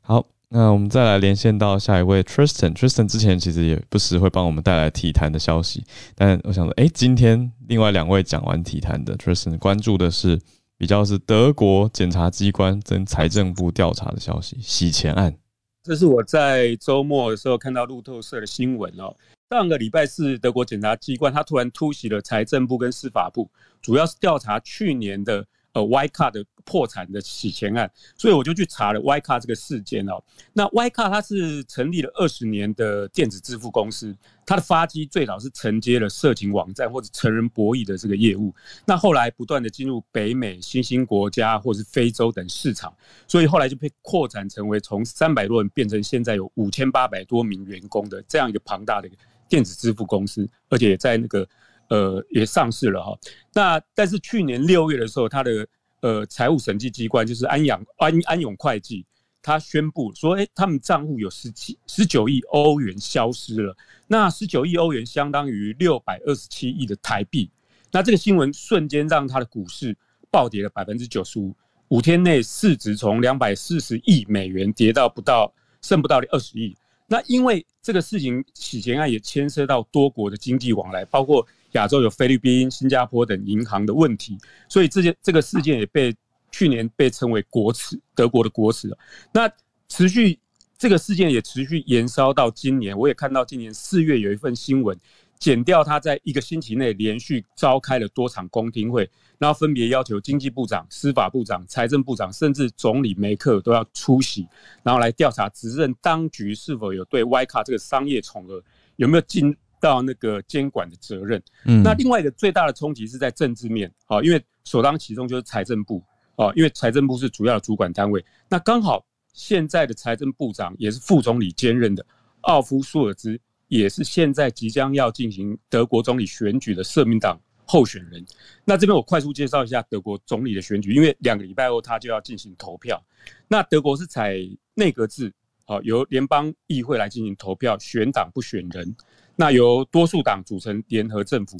[0.00, 2.74] 好，那我们再来连线到下一位 Tristan。
[2.74, 5.84] Tristan 之前其实也不时会帮我们带来体坛的消息，
[6.16, 10.40] 但我想说，哎，今天另外两位讲完体坛的，Tristan 关注的是
[10.76, 15.36] 比较是德国检察机关跟财政部调查的消息，洗钱案。
[15.82, 19.16] 这是我在周末的时候看到路透社的新闻哦。
[19.48, 25.46] 上个礼拜四，德国检察机关他突然突袭了财政部跟司法部，主要是调查去年的。
[25.72, 30.22] 呃，Y 卡的破产的洗钱案，所以我就去查了 Y 卡这个事件哦。
[30.52, 38.52] 那 Y 卡它是成立了二十年的电子支付公司，它的发迹最早是承接了色情网站或者成人博弈的这个业务，
[38.84, 42.92] 那后来不断的进入北美新兴国家或是非洲等市场，
[43.28, 49.08] 所以后来就被扩展成为从三百多人变成现在有五千八百多名员工的这样一个庞大的
[49.48, 51.48] 电子支付公司，而且在那个。
[51.90, 53.18] 呃，也上市了哈。
[53.52, 55.66] 那但是去年六月的时候，他的
[56.00, 59.04] 呃财务审计机关就是安阳安安永会计，
[59.42, 63.76] 他宣布说，哎，他们账户有十七十九亿欧元消失了。
[64.06, 67.50] 那十九亿欧元相当于六百二十七亿的台币。
[67.92, 69.96] 那这个新闻瞬间让他的股市
[70.30, 71.54] 暴跌了百分之九十五，
[71.88, 76.76] 五天内市值从两百四十亿美元跌到不到剩不到二十亿。
[77.10, 81.46] 那因为这个事情洗钱案也牵涉到多国的经济往来，包括。
[81.74, 84.36] 亚洲有菲律宾、新加坡等银行的问题，
[84.68, 86.12] 所以这件这个事件也被
[86.50, 88.90] 去年被称为国耻，德国的国耻。
[89.32, 89.48] 那
[89.88, 90.36] 持续
[90.76, 94.98] 这个事件也持续延烧到今年，我也看到今年四月有一份新闻，
[95.40, 104.46] 检调他在一个星期内连续召开了多场公听会，然后分别要求经济部长、司法部长、财政部长，甚至总理梅克尔都要出席，
[104.84, 108.62] 然后来调查执政当局是否有对 Wirecard 这个商业宠儿
[108.94, 109.56] 有没有尽。
[109.82, 116.04] 到那个监管的责任，嗯，那另外一个最大的冲击是在政治面，啊，因为首当其冲就是财政部，
[116.36, 122.04] 啊，因为财政部是主要的主管单位，那刚好现在的财政部长也是副总理兼任的
[122.42, 128.22] 奥夫舒尔兹，也是现在即将要进行德国总理选举的社民党候选人。
[128.64, 133.00] 那这边我快速介绍一下德国总理的选举，因为两个礼拜后他就要进行投票。
[133.46, 134.36] 那德国是采
[134.74, 135.32] 内阁制，
[135.66, 138.96] 好，由联邦议会来进行投票，选党不选人。
[139.36, 141.56] 那由多数党组成联合政府，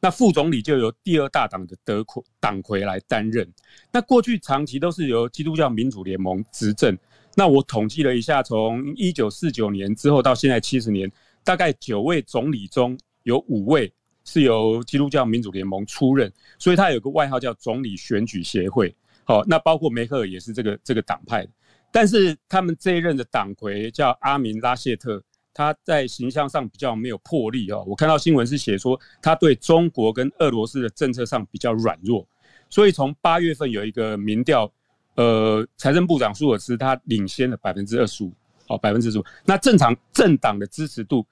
[0.00, 3.50] 那副总理就由第二大党的德国党魁来担任。
[3.90, 6.96] 那过去长期都是由基督教民主联盟执政。
[7.36, 11.10] 那我统计了一下，从一九四九年之后到现在七十年，
[11.44, 13.92] 大概九位总理中有五位
[14.24, 18.94] 是由基督教民主联盟出任，所以他有个外号叫总理选举协会。
[19.24, 21.50] 好，那包括梅克尔也是这个这个党派的，
[21.92, 27.84] 但是他们这一任的党魁叫阿明拉谢特，他在形象上比较没有魄力哦。
[27.86, 32.26] 我看到新闻是写说他对中国跟俄罗斯的政策上比较软弱，
[32.68, 34.72] 所以从八月份有一个民调。
[35.16, 38.32] 呃，财政部长舒尔茨他领先了百分之二十五，
[38.66, 39.24] 好，百分之十五。
[39.44, 41.26] 那正常政党的支持度，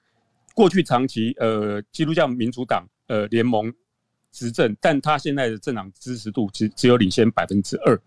[0.53, 3.73] 过去长期呃基督教民主党呃联盟
[4.31, 7.99] 执政，但他现在的政党支持度只只有领先百分之二，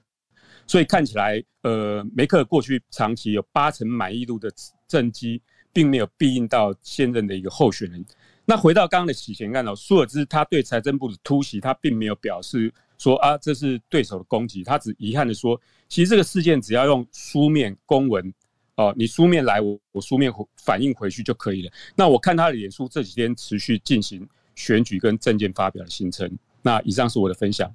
[0.66, 4.50] 所以看起来呃梅克过去长期有八成满意度的
[4.88, 8.04] 政绩，并没有庇应到现任的一个候选人。
[8.44, 18.32] 那回到刚刚的洗钱案哦，舒尔兹他对财政部的突袭，他并没有表示说啊，这是对手的攻击，他只遗憾的说，其实这个事件只要用书面公文
[18.76, 21.72] 哦，你书面来，我我书面反映回去就可以了。
[21.94, 26.30] 那我看他的脸书这几天持续进行选举跟政见发表的行程。
[26.62, 27.70] 那以上是我的分享，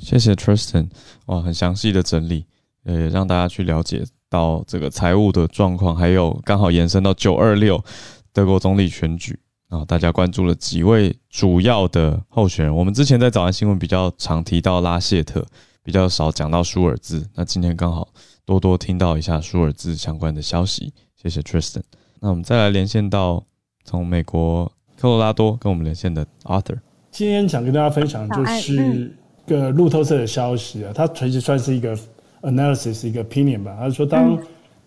[0.00, 0.88] 谢谢 Tristan，
[1.26, 2.46] 哇，很详细的整理，
[2.84, 7.84] 呃，让大家去了解到这个财务的状况，还有刚好延伸到九二六
[8.32, 9.38] 德国总理选举。
[9.68, 12.74] 啊，大家关注了几位主要的候选人。
[12.74, 15.44] 我们之前在早安新闻比较常提到拉谢特，
[15.82, 17.28] 比较少讲到舒尔兹。
[17.34, 18.08] 那今天刚好
[18.46, 20.92] 多多听到一下舒尔兹相关的消息。
[21.16, 21.82] 谢谢 Tristan。
[22.20, 23.44] 那我们再来连线到
[23.84, 26.78] 从美国科罗拉多跟我们连线的 Arthur。
[27.10, 31.96] 今天想跟大家分享就是个路透社的消息啊，它其实算是一个
[32.42, 33.76] analysis 一个 opinion 吧。
[33.78, 34.38] 他说当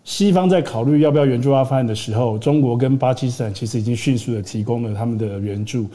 [0.04, 5.86] 西方在考虑要不要援助阿富汗的时候，中国跟巴基斯坦其实已经迅速的提供了他们的援助。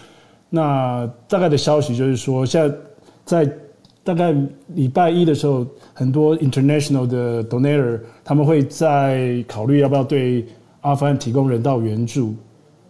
[0.49, 2.77] 那大概的消息就是说，现在
[3.25, 3.57] 在
[4.03, 4.35] 大概
[4.75, 10.45] 礼拜一的时候，很多 international 的 donor 他们会在考虑要不要对
[10.81, 12.33] 阿富汗提供人道援助。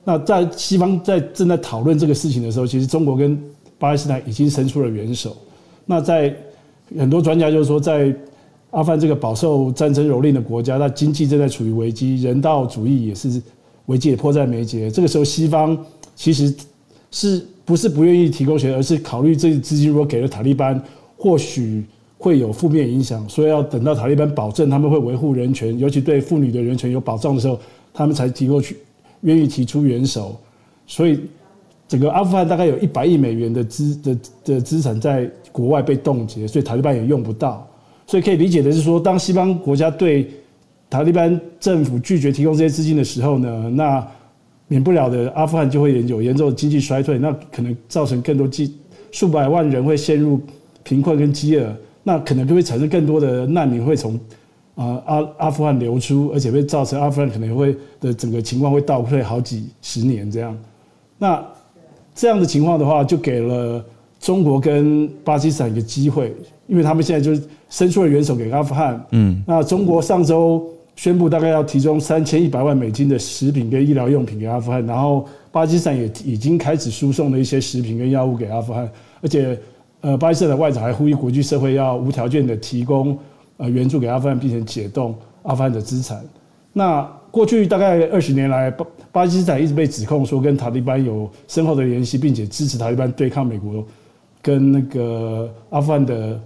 [0.04, 3.39] 那在西方在正在讨论这个事情的时候，其实中国跟
[3.78, 5.38] 巴基斯坦已经伸出了援手。
[5.86, 6.36] 那在
[6.97, 8.13] 很多专家就是说，在
[8.71, 13.41] 阿富汗这个饱受战争蹂躏的国家，那经济正在处于危机，人道主义也是
[13.86, 14.89] 危机也迫在眉睫。
[14.89, 15.78] 这个时候，西方
[16.15, 16.54] 其实
[17.12, 20.82] 是不是不愿意提供钱，而是考虑这资金如果给了塔利班，
[21.23, 21.81] 或许
[22.17, 27.57] 会有负面影响，所以要等到塔利班保证他们会维护人权，尤其对妇女的人权有保障的时候，
[27.93, 28.75] 他们才提供去
[29.21, 30.36] 愿意提出援手。
[30.86, 31.17] 所以，
[31.88, 37.65] 整个阿富汗大概有一百亿美元的资的的资产在国外被冻结，所以塔利班也用不到。
[38.05, 40.29] 所以可以理解的是说，当西方国家对
[40.89, 44.05] 塔利班政府拒绝提供这些资金的时候呢，那
[44.67, 48.75] 免不了的，阿富汗就会有严重的经济衰退，那可能造成更多几
[49.12, 50.38] 数百万人会陷入
[50.83, 54.19] 贫困跟饥饿，那可能就会产生更多的难民会从
[54.75, 60.57] 啊阿阿富汗流出，而且会造成阿富汗可能会的整个情况会倒退好几十年这样。
[61.17, 61.43] 那
[62.13, 63.83] 这样的情况的话，就给了
[64.19, 66.33] 中国跟巴基斯坦一个机会。
[66.65, 70.65] 因为他们现在就是伸出了援手给阿富汗，嗯，那中国上周
[70.95, 78.89] 宣布大概要提供三千一百万美金的食品跟医疗用品给阿富汗，然后巴基斯坦也已经开始输送了一些食品跟药物给阿富汗，
[79.21, 79.59] 而且
[80.03, 83.17] 呃，巴基斯坦的外长还呼吁国际社会要无条件的提供
[83.57, 86.23] 呃援助给阿富汗，并且解冻阿富汗的资产。
[86.71, 93.83] 那过去大概二十年来，巴巴基斯坦一直被指控说跟塔利班有深厚的联系，并且支持塔利班对抗美国
[94.41, 96.39] 跟那个阿富汗的。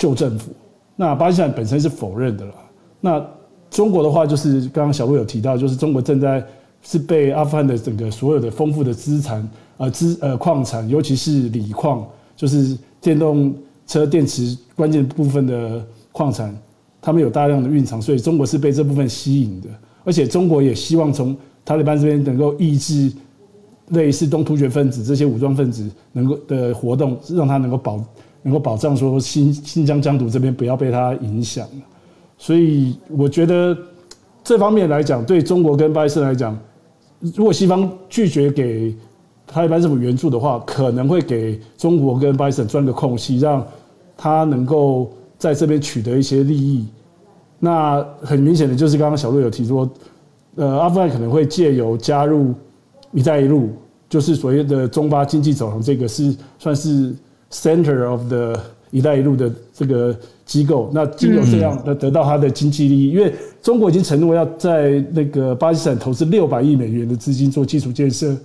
[0.00, 0.52] 旧政府，
[0.94, 2.54] 那巴基斯坦本身是否认的了。
[3.00, 3.20] 那
[3.68, 6.40] 中国的话，就是刚刚小路有提到，就是中国正在
[6.82, 13.54] 是被阿富汗的整个所有的丰富的资产呃资呃矿产，尤其是锂矿，就是电动
[13.86, 16.54] 车电池关键部分的矿产，
[17.00, 19.68] 他们有大量的蕴藏，所以中国是被这部分吸引的。
[20.04, 23.10] 而且中国也希望从塔利班这边能够抑制
[23.88, 28.04] 类似东突厥分子这些武装分子能够的活动，让他能够保。
[28.42, 31.66] 能够保障说新新疆疆土这边不要被它影响，
[32.38, 33.76] 所以我觉得
[34.44, 36.56] 这方面来讲，对中国跟巴基斯坦来讲，
[37.34, 38.94] 如果西方拒绝给
[39.50, 43.66] 他一般政府援助的话，可能会给中国跟巴基斯坦钻个空隙，让
[44.16, 46.86] 他能够在这边取得一些利益。
[47.58, 49.90] 那很明显的就是刚刚小陆有提说，
[50.54, 52.54] 呃，阿富汗可能会借由加入
[53.12, 53.70] “一带一路”，
[54.08, 57.14] 就是所谓的中巴经济走廊，这个是算是
[57.50, 60.90] center of the 一带一路的这个机构。
[60.92, 63.32] 那经由这样的得到它的经济利益，因为
[63.62, 68.36] 中国已经承诺要在那个巴基斯坦投资六百亿美元的资金做基础建设，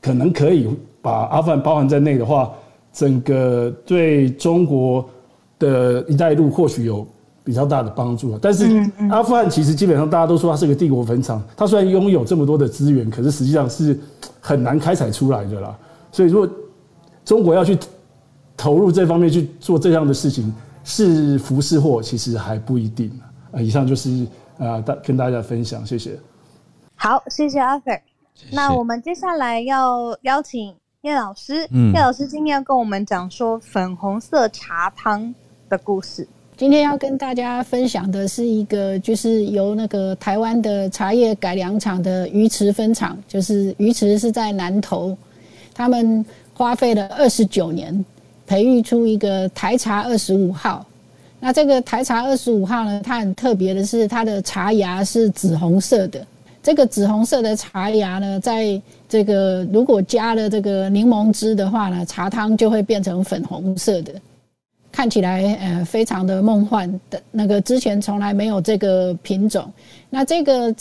[0.00, 0.68] 可能可以
[1.02, 2.52] 把阿富汗包含在内的话，
[2.92, 5.08] 整个对中国
[5.58, 7.06] 的一带一路或许有
[7.44, 8.38] 比较大的帮助。
[8.38, 8.66] 但是
[9.10, 13.98] 阿富汗其实基本上大家都说它是个帝国坟场，它虽然拥有这么多的资源，可是实际上是。
[14.42, 15.78] 很难开采出来的啦，
[16.10, 16.48] 所以如果
[17.26, 17.76] 中国要去
[18.56, 20.50] 投入这方面去做这样的事情，
[20.82, 23.12] 是福是祸，其实还不一定。
[23.52, 24.26] 啊，以上就是
[24.56, 26.18] 啊，大跟大家分享，谢谢。
[26.94, 28.00] 好，谢谢 Arthur。
[28.50, 35.34] 那我们接下来要邀请叶老师，叶老师今天要跟我们讲说粉红色茶汤
[35.68, 36.26] 的故事。
[36.56, 45.16] 今天要跟大家分享的是一个，就是由那个台湾的茶叶改良厂的鱼池分厂，就是鱼池是在南投，
[45.72, 46.22] 他们
[46.52, 48.04] 花费了二十九年，
[48.46, 50.84] 培育出一个台茶二十五号。
[51.42, 56.26] 那这个台茶二十五号呢，它很特别的是，它的茶芽是紫红色的。
[56.62, 64.12] 这个紫红色的茶芽呢，在这个如果加了这个柠檬汁的话呢，茶汤就会变成粉红色的。
[64.92, 69.72] 看起来呃非常的梦幻的那个，之前从来没有这个品种。
[70.10, 70.74] 那这个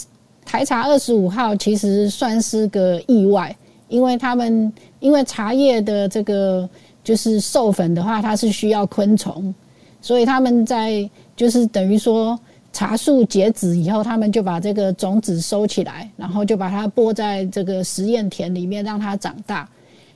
[0.44, 3.56] 台茶二十五号其实算是个意外，
[3.88, 6.68] 因为他们因为茶叶的这个
[7.04, 9.54] 就是授粉的话，它是需要昆虫，
[10.02, 12.38] 所以他们在就是等于说
[12.72, 19.68] 茶树结籽以后，他们就把这个种子收起来，然后就把它播在这个实验田里面让它长大。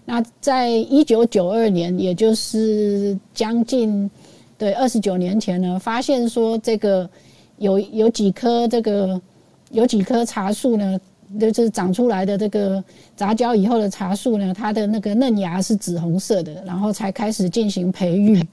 [0.06, 4.10] 那在一九九二年，也就是将近
[4.58, 7.10] 对二十九年前呢，发现说这个
[7.58, 9.20] 有有几棵这个
[9.72, 10.99] 有几棵茶树呢，
[11.39, 12.84] 就是长出来的这个
[13.16, 18.45] 杂交以后的茶树呢，它的那个嫩芽是紫红色的，然后才开始进行培育。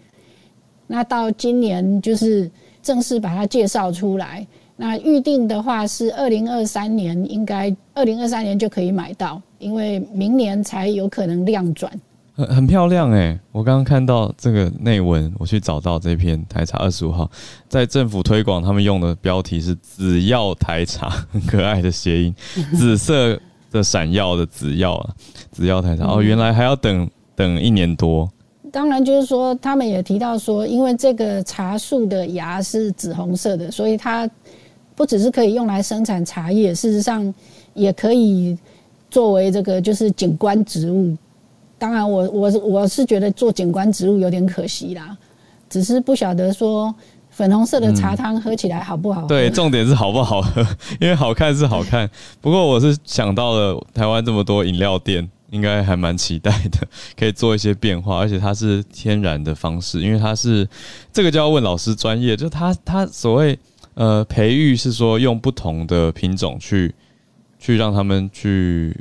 [0.86, 2.50] 那到今年就是
[2.82, 4.46] 正式把它介绍出来。
[4.76, 11.92] 那预定的话是二零二三年，应该二零二三年就可以买到，因为明年才有可能量转。
[12.32, 13.38] 很很漂亮哎！
[13.52, 17.30] 我刚刚看到这个内文，我去找到这篇台茶二十五号，
[17.68, 22.34] 在政府推广，他们用的标题是“紫耀台茶”， 很可爱的谐音，
[22.72, 23.38] 紫色
[23.70, 25.14] 的闪耀的紫耀啊，
[25.50, 28.30] 紫耀台茶哦，原来还要等等一年多。
[28.72, 34.28] 当然，就是说他们也提到说，因为这个茶树的芽是紫红色的，所以它。
[34.96, 37.32] 不只是可以用来生产茶叶，事实上
[37.72, 38.54] 也可以
[39.10, 41.16] 作为这个就是景观植物。
[41.78, 45.16] 当然我，我我我是觉得做景观植物有点可惜啦，
[45.70, 46.94] 只是不晓得说
[47.30, 49.28] 粉红色的茶汤喝起来好不好喝？
[49.28, 50.60] 对，重点是好不好喝，
[51.00, 52.06] 因为好看是好看。
[52.42, 56.86] 不过我是想到了台湾这么多饮料店，应该还蛮期待的，
[57.18, 60.68] 可以做一些变化，而且它是天然的方式，因为它是
[61.12, 63.58] 这个就要问老师专业，就他他所谓。
[63.94, 66.94] 呃，培育是说用不同的品种去
[67.58, 68.96] 去让他们去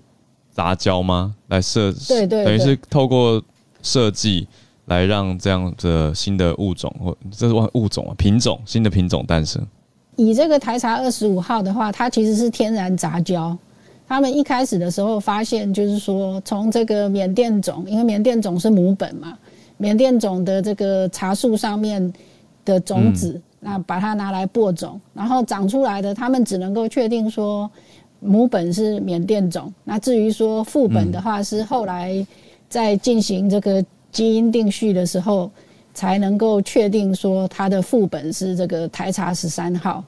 [0.51, 1.35] 杂交吗？
[1.47, 3.41] 来设对对，对，等于是透过
[3.81, 4.45] 设计
[4.85, 9.65] 来让这样的新的物种或这是物种啊品种新的品种诞生。
[10.17, 13.57] 以这个台茶二十五号的话，它其实是天然杂交。
[14.09, 19.37] 他们一开始的时候发现，就是说从这个缅甸种，因为缅甸种是母本嘛，
[19.77, 22.11] 缅甸种的这个茶树上面
[22.65, 23.33] 的种子。
[23.33, 27.69] 嗯那把它拿来播种，然后长出来的，他们只能够确定说
[28.21, 29.69] 母本是缅甸种。
[29.83, 32.25] 那至于说副本的话，是后来
[32.69, 33.83] 在进行这个
[34.13, 35.51] 基因定序的时候，
[35.93, 40.01] 才能够确定说它的副本是这个台茶十三号。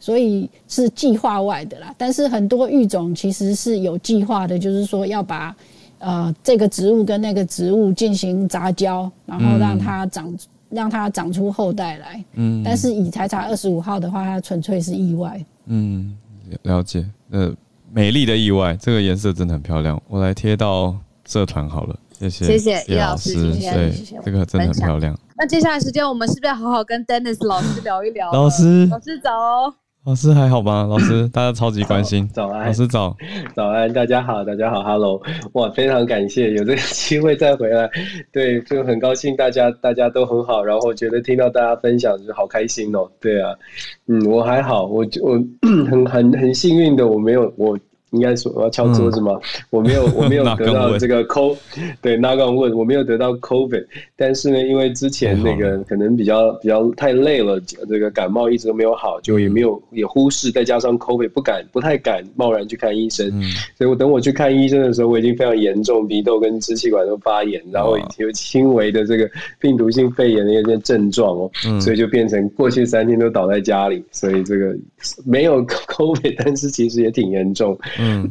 [0.00, 1.94] 所以是计划外的啦。
[1.96, 5.54] 但是很多育种其实是有计划的，就是说要把
[6.00, 10.36] 呃这个植物跟那个植物进行杂交，然后让它长。
[10.72, 16.16] 让它长出后代来，嗯，但是以台茶二十五号的话，它纯粹是意外，嗯，
[16.62, 17.52] 了解，呃，
[17.92, 20.94] 美丽的意外，这个颜色真的很漂亮，我来贴到
[21.26, 23.92] 社团好了，谢谢，谢谢叶老师，谢谢，对，
[24.24, 25.18] 这个真的很漂亮。
[25.36, 28.30] 那接下来时间，我们是不是要好好跟 Dennis 老师聊一聊？
[28.30, 29.74] 老师，老师早哦。
[30.06, 30.86] 老师还好吗？
[30.88, 32.26] 老师， 大家超级关心。
[32.32, 33.14] 早安，老师早，
[33.54, 35.20] 早安，大家好，大家好，Hello，
[35.52, 37.88] 哇，非常感谢有这个机会再回来，
[38.32, 43.54] 对，就很高兴大家大家都很好，然后觉得听到大家分享就好开心哦，对啊，
[44.08, 45.32] 嗯，我还好，我我
[45.90, 47.78] 很很很幸运的，我没有我
[48.10, 49.32] 应该说我要敲桌子吗？
[49.34, 49.40] 嗯、
[49.70, 51.56] 我没有， 我没有得到这个 COVID，
[52.02, 53.86] 对 on wood，我没有得到 COVID，
[54.16, 63.42] 但是呢，因为之前那个可能比较比较太累了，这个感冒一直都没有好，就也没有也忽视，再加上 COVID 不敢不太敢贸然去看医生，嗯、
[63.76, 74.76] 所以我等我去看医生的时候，我已经非常严重，鼻窦跟支气管都发炎，然后有轻微的这个病毒性肺炎的一些症状哦，嗯、所以就变成过去三天都倒在家里，所以这个
[75.24, 77.78] 没有 COVID，但是其实也挺严重。
[78.00, 78.30] 嗯，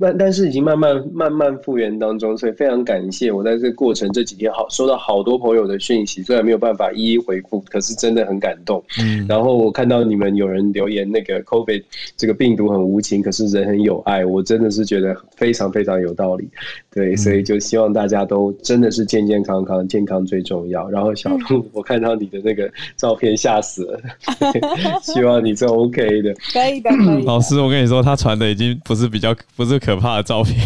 [0.00, 8.82] 但但是已经慢慢慢慢复原当中，所以非常感谢我在这个过程这几天好收到好多朋友的讯息，虽然没有办法一一回复，可是真的很感动。
[8.98, 11.82] 嗯，然后我看到你们有人留言，那个 COVID
[12.16, 16.48] 这个病毒很无情，可是人很有爱，我真的是觉得非常非常有道理。
[16.90, 20.88] 对，所以就希望大家都真的是健健康康，健康最重要。
[20.88, 24.00] 然后小鹿，我看到你的那个照片吓死了，
[25.02, 27.24] 希望你是 OK 的，可以的，可以。
[27.24, 30.56] 老师，我跟你说，他传的已经不是比较不是可怕的照片，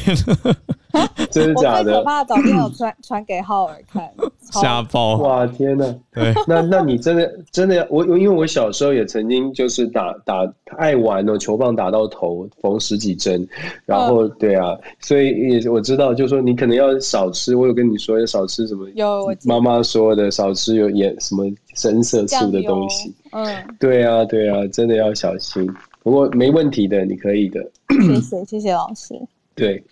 [1.30, 1.94] 真的假的？
[1.94, 4.08] 可怕的照片我传传给浩尔看，
[4.52, 5.16] 吓爆！
[5.18, 5.84] 哇，天哪！
[6.12, 13.46] 对，那那你真的真的要我我因为我小时候也曾经就是打打爱玩哦，球棒打到头缝十几针，
[13.84, 18.88] 然后、嗯、对啊，所以也我知道，就是说你可能要少吃，我有跟你说要少吃什么？
[18.94, 23.14] 有妈妈说的少吃有盐什么深色素的东西。
[23.32, 23.46] 嗯，
[23.78, 25.68] 对啊对啊，真的要小心。
[26.08, 27.70] 不过没问题的，你可以的。
[27.90, 29.14] 谢谢谢谢老师。
[29.54, 29.84] 对。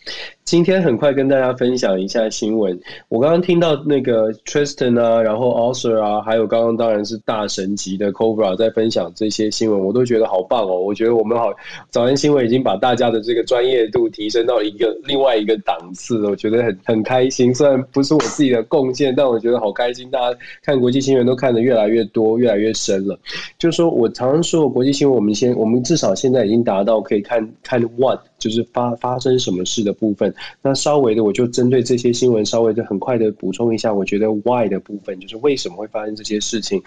[0.46, 2.78] 今天很快跟大家分享一下新闻。
[3.08, 10.78] 我刚刚听到那个 Tristan 啊，然后 Arthur 啊，还有刚刚当然是大神级的 Cobra 在分享这些新闻，我都觉得好棒哦。
[10.78, 11.52] 我觉得我们好
[11.90, 17.52] 早安新闻已经把大家的这个专业度提升到一个另外一个档次了，我觉得很很开心。
[17.52, 20.08] 虽然不是我自己的贡献，但我觉得好开心。
[20.12, 23.18] 大家看国际新闻都看得越来越多，越来越深了。
[23.58, 30.32] 就是说我常常说国际新闻，我们先我们至少现在已经达到可以看看 what 就是发发生什么事的部分。
[30.62, 36.80] 那稍微的，我就针对这些新闻，稍微的很快的补充一下，我觉得 why 的部分，就是为什么会发生这些事情。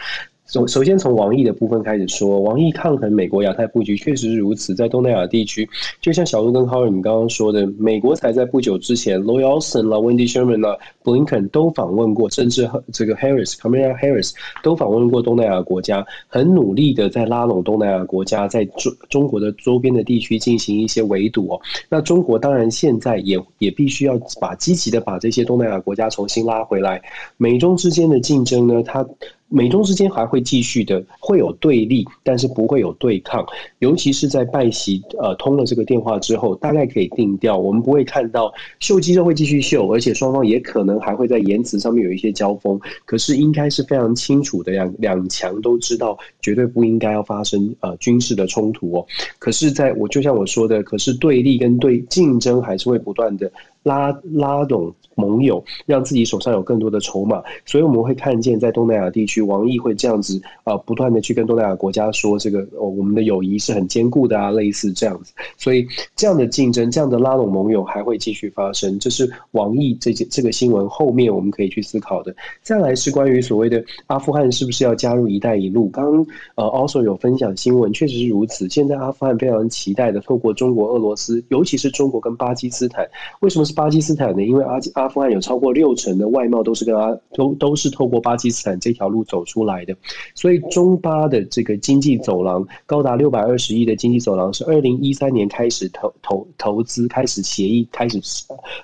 [0.50, 5.70] 首首先从王毅的部分开始说，王毅抗衡美国亚太布局确实是如此，在东南亚地区，
[6.02, 14.34] 就像小鹿跟 Howard 你刚刚说的，美国才在不久之前，Lloyd Austin 啦、Wendy Sherman 啦、Blinken 都访问过，甚至这个 Harris、Kamala Harris
[14.64, 21.62] 都访问过东南亚国家，很努力的在拉拢东南亚国家，在中中国的周边的地区进行一些围堵哦。
[21.90, 27.00] 那中国当然现在也也必须要把积极的把这些东南亚国家重新拉回来，
[27.38, 29.06] 美中之间的竞争呢，它。
[29.50, 33.46] 美中之间还会继续的，会有对立，但是不会有对抗。
[33.80, 42.80] 尤其是在拜习呃通了这个电话之后，大概可以定调，我们不会看到秀肌肉会继续秀，而且双方也可能还会在言辞上面有一些交锋。
[43.06, 49.06] 可是应该是非常清楚的，两两强都知道绝对不应该要发生呃军事的冲突哦。
[49.40, 53.52] 可是在我就像我说的，可是对立跟对竞争还是会不断的。
[53.90, 65.34] 拉拉拢盟友，让自己手上有更多的筹码，所以我们会看见在东南亚地区，王毅会这样子啊、呃，不断的去跟东南亚国家说，这个哦，我们的友谊是很坚固的啊，类似这样子。
[65.58, 72.36] 所以这样的竞争，这样的拉拢盟友还会继续发生，这是王毅这件这个新闻后面我们可以去思考的。
[72.62, 76.26] 再来是关于所谓的阿富汗是不是要加入“一带一路”，刚
[76.56, 78.70] 呃，also 有分享新闻，确实是如此。
[78.70, 83.10] 现在阿富汗非常期待的，透过中国、俄罗斯，尤其是中国跟巴基斯坦，
[83.42, 83.66] 为什么？
[83.70, 84.44] 是巴基斯坦呢？
[84.44, 89.96] 因为阿阿富汗有超过六成的外贸都是跟阿都都是透过巴基斯坦这条路走出来的，
[90.36, 98.20] 所以中巴的这个经济走廊高达六百二十亿的经济走廊是二零一三年开始投投投资开始协议开始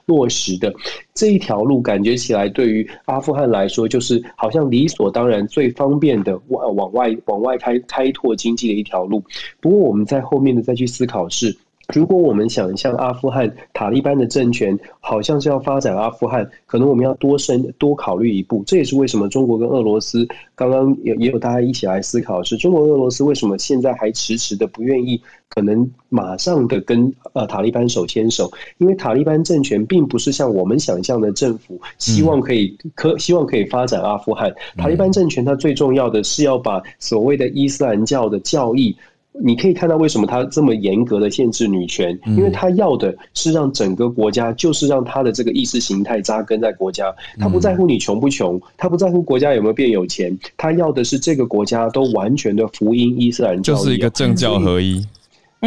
[0.06, 0.74] 落实的
[1.14, 9.22] 这一条路，感觉起来对于阿富汗来说就是好像理所当然最方便的往往外往外开开拓经济的一条路。
[9.60, 11.54] 不过我们在后面的再去思考是。
[11.94, 18.64] 如果我们想像阿富汗塔利班的政权，好像是要发展阿富汗，可能我们要多深多考虑一步。
[18.66, 34.52] 这也是为什么中国跟俄罗斯刚刚也也有大家一起来思考，是中国俄罗斯为什么现在还迟迟的不愿意，可能马上的跟呃塔利班手牵手，因为塔利班政权并不是像我们想象的政府，希望可以可希望可以发展阿富汗。
[34.76, 38.96] 塔利班政权它最重要的是要把所谓的伊斯兰教的教义。
[39.44, 47.14] 你可以看到为什么他这么严格的限制女权，因为他要的是让整个国家，就是让他的这个意识形态扎根在国家。
[47.40, 55.06] 他不在乎你穷不穷，他不在乎国家有没有变有钱，他要的是这个国家都完全的福音伊斯兰教，就是一个政教合一。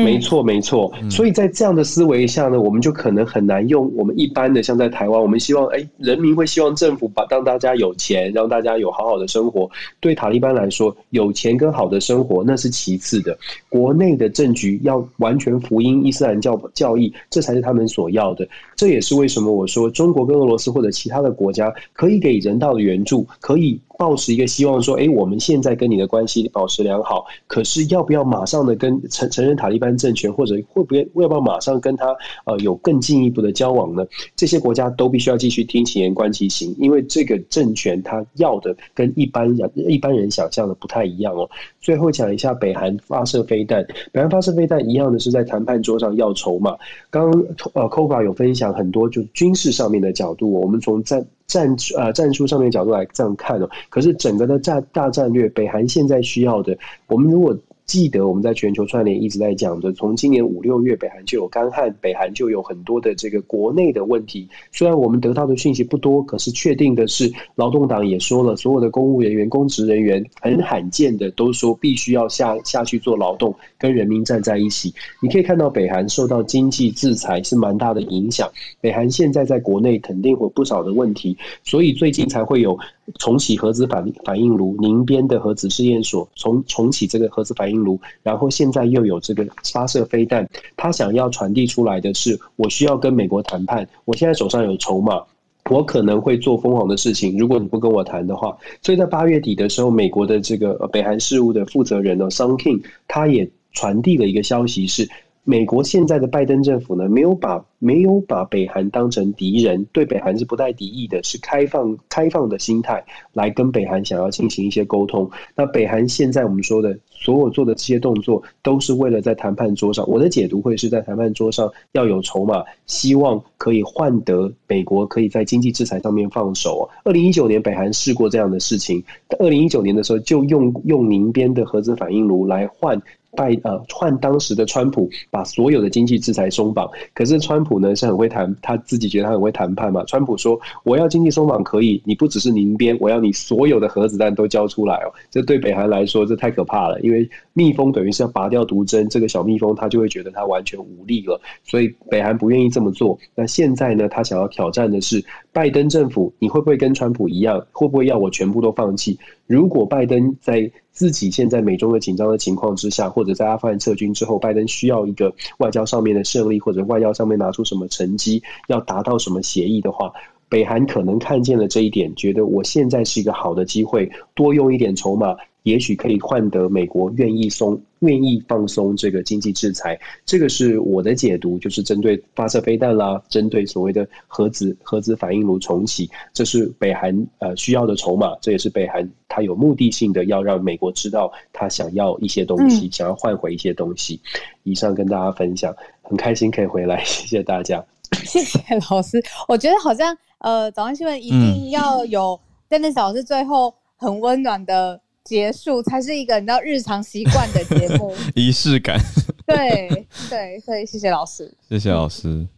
[0.04, 0.92] 没错，没错。
[1.10, 9.70] 所以在这样的思维下呢，我们就可能很难用我们一般的，像在台湾，我们希望，哎，人民会希望政府把让大家有钱，让大家有好好的生活。
[10.00, 13.36] 对塔利班来说，有钱跟好的生活那是其次的，
[13.68, 18.48] 国内的政局要完全福音伊斯兰教教义，这才是他们所要的。
[18.78, 34.06] 这也是为什么我说中国跟俄罗斯或者其他的国家可以给人道的援助，可以抱持一个希望说，哎，我们现在跟你的关系保持良好，可是要不要马上的跟承承认塔利班政权，或者会不会要不要马上跟他呃有更进一步的交往呢？
[34.36, 41.50] 这些国家都必须要继续听其言观其行，因为这个政权他要的跟一般人一般人想象的不太一样哦。
[41.80, 46.76] 最后讲一下北韩发射飞弹，北韩发射飞弹一样的是在谈判桌上要筹码。
[47.10, 47.30] 刚
[47.74, 53.70] 呃 c o b a 有分享很多就军事上面的角度，我们从战战呃战术上面角度来这样看哦。
[53.88, 56.76] 可是整个的战大战略，北韩现在需要的，
[57.06, 57.56] 我们如果。
[57.88, 64.46] 记得我们在全球串联一直在讲的，从今年五六月，北韩就有干旱，北韩就有很多的这个国内的问题。
[64.72, 74.92] 虽然我们得到的讯息不多，可是确定的是，劳动党也说了，所有的公务人员、公职人员很罕见的都说必须要下下去做劳动，跟人民站在一起。
[75.22, 78.46] 你可以看到北韩受到经济制裁是蛮大的影响，
[78.82, 81.34] 北韩现在在国内肯定会有不少的问题，
[81.64, 82.78] 所以最近才会有
[83.18, 87.77] 重启核子反反应炉，宁边的核子试验所重重启这个核子反应。
[88.22, 95.22] 然后现在又有这个发射飞弹，他想要传递出来的是，我需要跟美国谈判，我现在手上有筹码，
[95.70, 98.56] 我可能会做疯狂的事情，如果你不跟我谈的话。
[98.82, 105.08] 所以在八月底的时候，美国的这个北韩事务的负责人呢，Sun King，他也传递了一个消息是，
[105.48, 107.64] 美国现在的拜登政府呢，没有把。
[107.80, 115.30] 没有把北韩当成敌人，对北韩是不带敌意的，是开放开放的心态来跟北韩想要进行一些沟通。
[115.54, 120.04] 那北韩现在我们说的所有做的这些动作，都是为了在谈判桌上。
[120.08, 126.90] 我的解读会是在谈判桌上要有筹码，希望可以换得美国可以在经济制裁上面放手。
[127.04, 129.00] 二零一九年北韩试过这样的事情，
[129.38, 133.00] 二零一九年的时候就用用宁边的核子反应炉来换
[133.34, 137.78] 拜呃换当时的川普把所有的经济制裁松绑，可是川普。
[137.78, 140.02] 呢是很会谈，他自己觉得他很会谈判嘛。
[140.04, 153.16] 川普说：“我要经济松绑可以，你不只是宁边，我要你所有的核子弹都交出来哦。”这对北韩来说这太可怕了，因为蜜蜂等于是要拔掉毒针，这个小蜜蜂它就会觉得它完全无力了，所以北韩不愿意这么做。
[153.36, 159.16] 那现在呢，他想要挑战的是拜登政府，你会不会跟川普一样，会不会要我全部都放弃？
[159.48, 170.12] 如果拜登在自己现在美中的紧张的情况之下，或者在阿富汗撤军之后，拜登需要一个外交上面的胜利，或者外交上面拿出什么成绩，要达到什么协议的话，
[170.50, 175.34] 北韩可能看见了这一点，觉得我现在是一个好的机会，多用一点筹码。
[175.64, 194.20] 也许可以换得美国愿意松、愿意放松这个经济制裁，这个是我的解读，就是针对发射飞弹啦，针对所谓的核子核子反应炉重启，这是北韩呃需要的筹码，这也是北韩他有目的性的要让美国知道他想要一些东西，嗯、想要换回一些东西。
[194.62, 197.84] 以上跟大家分享，很开心可以回来， 谢谢大家，
[198.24, 199.22] 谢谢老师。
[199.48, 202.38] 我觉得好像呃，早安新闻一定要有
[202.70, 204.98] Dennis 老师最后很温暖的。
[205.28, 208.98] 结束才是一个你知道日常习惯的节目， 仪式感。
[209.46, 212.28] 对 对，所以谢谢老师，谢谢老师。
[212.28, 212.48] 嗯、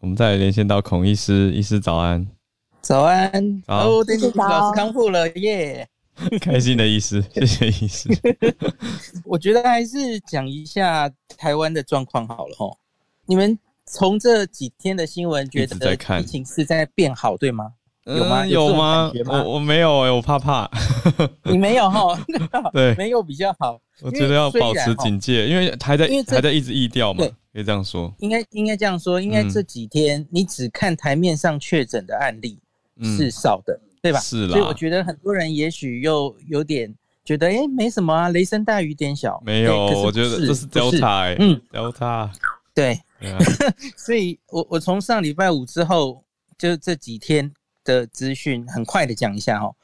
[0.00, 2.28] 我们再来连线到孔医师，医师早安，
[2.82, 8.10] 早安，哦，谢谢老师康复了耶，yeah、 开心的医师，谢谢医师。
[9.24, 12.76] 我觉得还是讲一下台湾的状况好了齁。
[13.24, 17.72] 你们从这几天的新闻觉得疫情是在变好，对吗？
[18.04, 18.46] 有吗？
[18.46, 19.12] 有吗？
[19.28, 20.68] 我我没有我怕怕。
[21.44, 22.18] 你没有哈？
[22.74, 23.80] 对，没有比较好。
[24.00, 28.12] 我觉得要保持警戒，因为还在还在一直疫调嘛，对可以这样说。
[28.18, 32.58] 应该应该这样说，应该这几天你只看台面上确诊的案例
[33.04, 34.18] 是少的，嗯、对吧？
[34.18, 34.52] 是啦。
[34.52, 36.92] 所以我觉得很多人也许又有点
[37.24, 39.40] 觉得，哎、欸，没什么啊，雷声大雨点小。
[39.46, 42.28] 没有，我觉得这是 Delta，欸，嗯，Delta。
[42.74, 43.38] 对，啊、
[43.96, 46.24] 所以我我从上礼拜五之后，
[46.58, 47.52] 就这几天。
[47.84, 49.74] 的资讯很快的讲一下哦，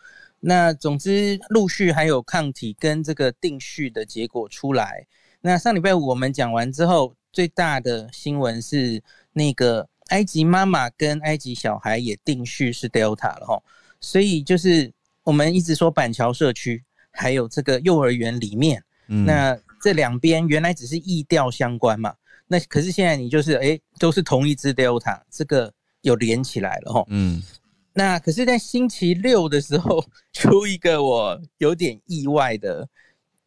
[0.41, 5.07] 那总之陆续还有抗体跟这个定序的结果出来。
[5.41, 13.63] 那上礼拜五我们讲完之后，最大的新闻是那个埃及妈妈跟埃及小孩也定序是 Delta 了哈，
[14.01, 14.93] 所以就是
[15.23, 22.15] 我们一直说板桥社区还有这个幼儿园里面，嗯、那这两边原来只是疫调相关嘛，
[22.49, 27.43] 那可是现在你就是哎都是同一只 Delta，这个有连起来了哈，嗯。
[27.99, 32.89] 那可是，在星期六的时候 出一个我有点意外的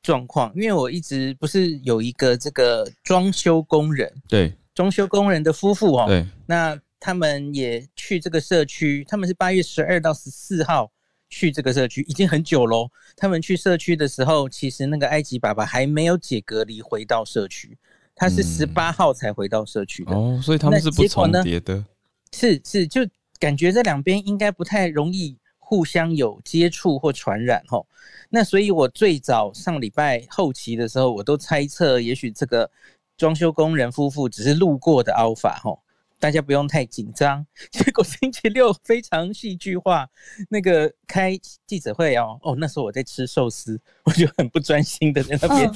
[0.03, 10.91] 状况，因为我一直不是有一个这个装修工人，对，装修工人的夫妇哦，对，那他们也去这个社区，他们是八月十二到十四号
[11.29, 12.89] 去这个社区，已经很久喽。
[13.15, 17.77] 他们去社区的时候，其实那个埃及爸爸还没有解隔离回到社区，
[18.13, 21.85] 他是十八号才回到社区的、嗯、哦，所以他们是不重叠的，
[22.33, 23.07] 是是，就
[23.41, 25.37] 感觉这两边应该不太容易。
[25.73, 27.87] 互相有接触或传染吼，
[28.29, 32.69] 那所以我最早上礼拜后期的时候，我都猜测，也许这个
[33.15, 35.81] 装修工人夫妇只是路过的 Alpha 吼，
[36.19, 37.47] 大家不用太紧张。
[37.71, 40.05] 结果星期六非常戏剧化，
[40.49, 45.71] 那个开记者会哦哦，那时候我在吃寿司，我就很不专心的在那边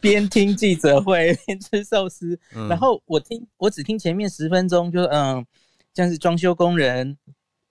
[0.00, 5.44] 边听记者会边吃寿司，然后我听我只听前面十分钟，就嗯，
[5.94, 7.16] 像是装修工人。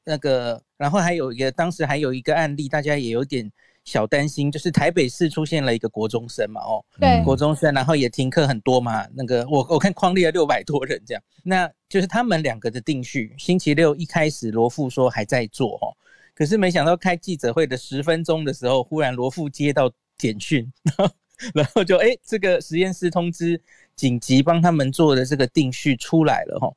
[0.05, 3.51] 那个，然后还有一个，当时还有一个案例，大家也有点
[3.83, 15.93] 小担心，就是台北市出现了一个国中生嘛，哦，对，国中生，然后也停课很多嘛，那个我我看匡列了六百多人这样，那就是他们两个的定序，星期六一开始罗富说还在做哦，
[16.33, 21.15] 可是没想到开记者会的十分钟的时候，忽然罗富接到简讯，然 后
[21.53, 23.61] 然后就哎，这个实验室通知
[23.95, 26.73] 紧急帮他们做的这个定序出来了哈，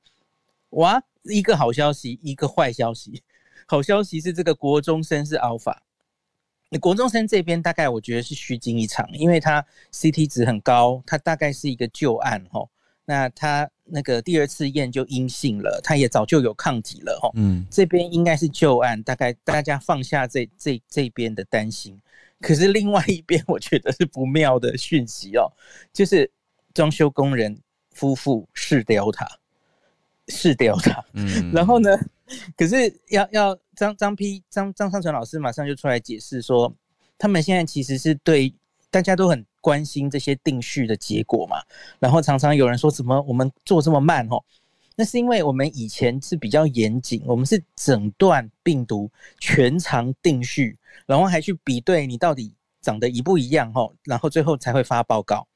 [0.71, 1.03] 哇！
[1.25, 3.23] 一个好消息，一个坏消息。
[3.67, 5.77] 好消息是这个国中生是 Alpha，
[6.69, 12.69] 那国中生这边大概我觉得是虚惊一场，因为他 CT 值很高，他大概是一个旧案吼。
[13.05, 17.31] 那他那个第二次验就阴性了，他也早就有抗体了吼。
[17.35, 22.01] 嗯，这边应该是旧案，大概大家放下这这这边的担心。
[22.41, 25.51] 可是另外一边，我觉得是不妙的讯息哦，
[25.93, 26.31] 就是
[26.75, 27.57] 装修工人
[27.91, 29.27] 夫妇是 Delta。
[30.29, 31.91] 是 Delta，嗯，然后呢？
[32.57, 36.73] 可是要要张张批张张尚存老师马上就出来解释说，
[37.19, 38.55] 他们现在其实是对
[38.91, 41.59] 大家都很关心这些定序的结果嘛。
[41.99, 44.27] 然后常常有人说，怎么我们做这么慢？
[44.29, 44.43] 哦，
[44.97, 53.71] 那是因为我们以前是比较严谨，我们是诊断病毒全长定序，然后还去比对你到底长得一不一样？
[53.75, 55.47] 哦，然后最后才会发报告。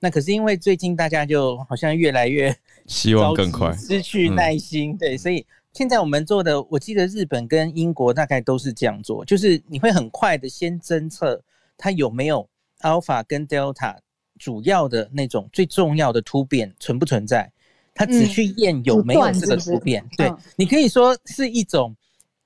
[0.00, 2.54] 那可是因为最近大家就好像越来越
[2.86, 11.42] 希望更快，失去耐心，嗯、对，所以现在我们做的，我记得日本跟英国大概都是这样做，就是你会很快的先侦测
[11.76, 12.48] 它有没有
[12.80, 13.96] Alpha 跟 Delta
[14.38, 17.50] 主要的那种最重要的突变存不存在，
[17.92, 21.94] 它只去验有没有这个突变，嗯、对，你可以说是一种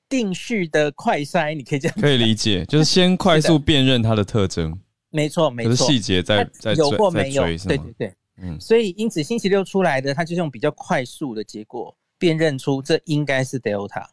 [0.09, 4.79] 定序的快筛，你可以这样可以理解，就是先 快速辨认它的特征。
[5.13, 14.07] 没错，没错，细节在在有或没有，对对对，嗯，所以因此星期六出来的，它就是用比较快速的结果辨认出这应该是 Delta，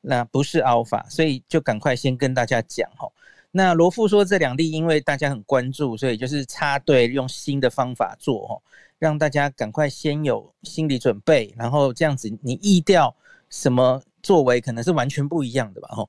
[0.00, 3.06] 那不是 Alpha，所以就赶快先跟大家讲哈。
[3.50, 8.62] 那罗富说这两例因为大家很关注，所以就是插队用新的方法做哈，
[8.98, 13.14] 让大家赶快先有心理准备，然后这样子你意调
[13.50, 16.06] 什么作为可能是完全不一样的吧哈。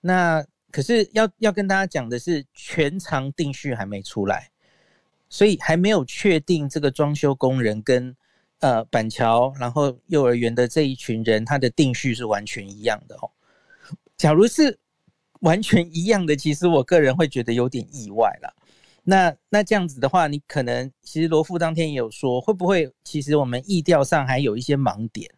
[0.00, 0.44] 那
[0.74, 4.50] 可是要要跟大家讲的是，全长定序还没出来，
[5.28, 8.12] 所以还没有确定这个装修工人跟
[8.58, 13.30] 呃板桥然后幼儿园的这一群人，他的定序是完全一样的哦。
[14.16, 14.76] 假如是
[15.42, 18.52] 完全一样的，其实我个人会觉得有点意外了。
[19.04, 25.30] 那那这样子的话，你可能其实罗富当天也有说，会不会其实我们意调上还有一些盲点？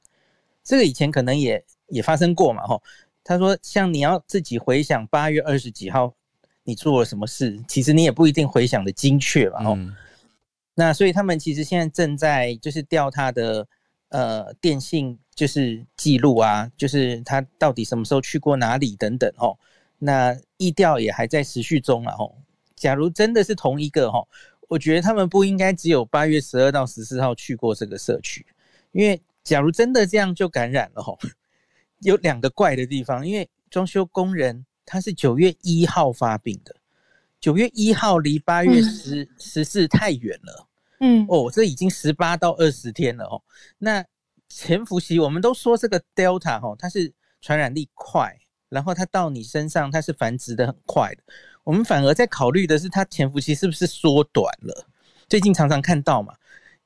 [0.65, 2.83] 这个以前可能也也发生过嘛，吼。
[3.29, 6.15] 他说：“像你要自己回想八月二十几号
[6.63, 9.65] 你做了什么事，其实你也不一定回想的精确吧？
[9.65, 9.93] 哦、嗯，
[10.77, 13.67] 那所以他们其实现在正在就是调他的
[14.11, 19.59] 呃电信就是记录啊，就是他到底什么时候去过哪里等等哦。
[19.99, 22.13] 那疫调也还在持续中了。
[22.13, 22.33] 哦，
[22.77, 24.25] 假如真的是同一个哦，
[24.69, 28.47] 我觉得他们不应该只有八月十二到十四号去过这个社区，
[28.93, 31.19] 因为假如真的这样就感染了哦。”
[32.01, 36.75] 有两个怪的地方，因为装修工人他是九月一号发病的，
[37.41, 40.69] 九月一号离八月十十四太远了，
[41.01, 43.43] 嗯，哦，这已经十八到二十天了哦。
[43.79, 44.05] 那
[44.49, 48.37] 潜伏期我们都说这个 Delta 哈，它是传染力快，
[48.69, 51.23] 然后它到你身上它是繁殖的很快的。
[51.65, 54.87] 我们反而在考虑的是它潜伏期是不是缩短了？
[55.29, 56.33] 最近常常看到嘛，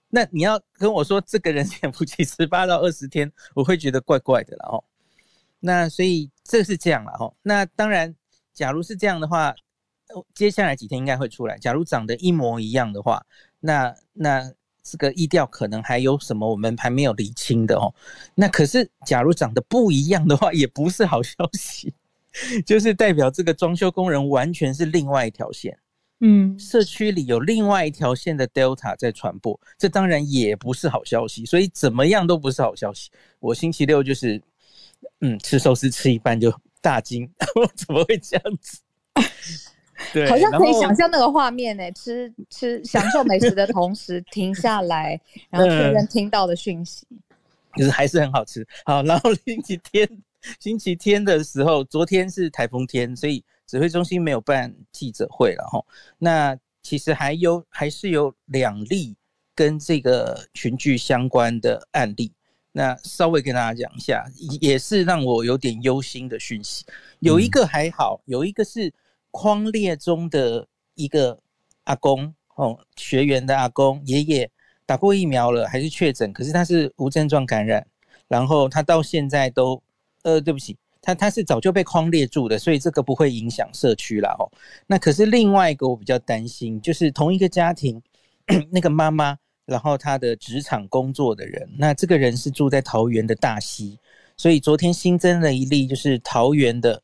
[0.09, 4.83] 那你要跟我说这个人潜伏期十八到二十天，我会觉得怪怪的了哦。
[5.61, 7.33] 那所以这是这样了哈。
[7.43, 8.15] 那当然，
[8.53, 9.55] 假如是这样的话，
[10.35, 11.57] 接下来几天应该会出来。
[11.59, 13.25] 假如长得一模一样的话，
[13.61, 14.53] 那那
[14.83, 17.95] 这个意调可能还有什么我们还没有理清的哦。
[18.35, 21.95] 那可是假如长得不一样的话，也不是好消息，
[22.67, 25.79] 就是代表这个装修工人完全是另外一条线。
[26.23, 31.47] 嗯，社区里有另外一条线的 Delta 在传播，这当然也不是好消息。
[31.47, 33.11] 所以怎么样都不是好消息。
[33.39, 34.43] 我星期六就是，
[35.21, 38.81] 嗯，吃寿司吃一半就大惊， 我怎么会这样子？
[40.13, 45.21] 对，好像可以想象那个画面呢、欸，吃吃享受美食的同时 停下来，
[45.51, 47.07] 然后确认听到的讯息，
[47.77, 48.67] 就是还是很好吃。
[48.85, 50.09] 好，然后 星期天，
[50.59, 53.45] 星期天的时候，昨天是台风天，所以。
[53.67, 55.81] 指挥中心没有办记者会了哈，
[56.19, 59.15] 那其实还有还是有两例
[59.55, 62.33] 跟这个群聚相关的案例，
[62.73, 64.25] 那稍微跟大家讲一下，
[64.61, 66.85] 也是让我有点忧心的讯息。
[67.19, 68.93] 有一个还好，有一个是
[69.31, 71.39] 框列中的一个
[71.85, 74.51] 阿公哦，学员的阿公爷爷
[74.87, 77.87] 打过疫苗了，还是确诊，可是他是无症状感染，
[78.29, 79.83] 然后他到现在都
[80.23, 80.77] 呃，对不起。
[81.03, 84.37] 他他是早就被框列住的，所以这个不会影响社区啦。
[84.39, 84.45] 哦。
[84.87, 88.03] 那可是另外一个我比较担心，就是同一个家庭，
[88.71, 89.39] 那个妈妈，
[89.71, 93.97] 然后他的职场工作的人，那这个人是住在桃园的大溪，
[94.37, 97.03] 所以昨天新增了一例，就是桃园的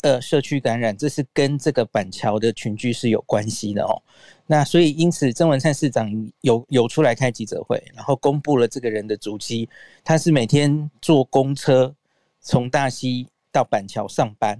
[0.00, 4.02] 呃社区感染，这是跟这个板桥的群聚是有关系的哦。
[4.46, 9.68] 那所以因此曾文灿市长有有出来开记者会，然后公布了这个人的足迹，
[10.02, 11.94] 他是每天坐公车。
[12.44, 14.58] 从大溪到板桥上班，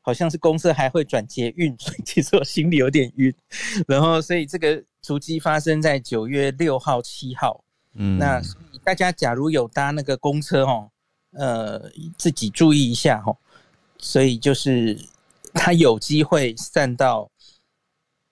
[0.00, 3.34] 好像是公司还会转捷运，所以其实我心里有点晕。
[3.88, 7.62] 然后，所以这个足迹发生在九月六号、七号。
[7.94, 8.42] 嗯，那
[8.82, 10.90] 大家假如有搭那个公车哦，
[11.30, 11.88] 呃，
[12.18, 13.36] 自己注意一下哦。
[13.98, 14.98] 所以就是
[15.54, 17.30] 它有机会散到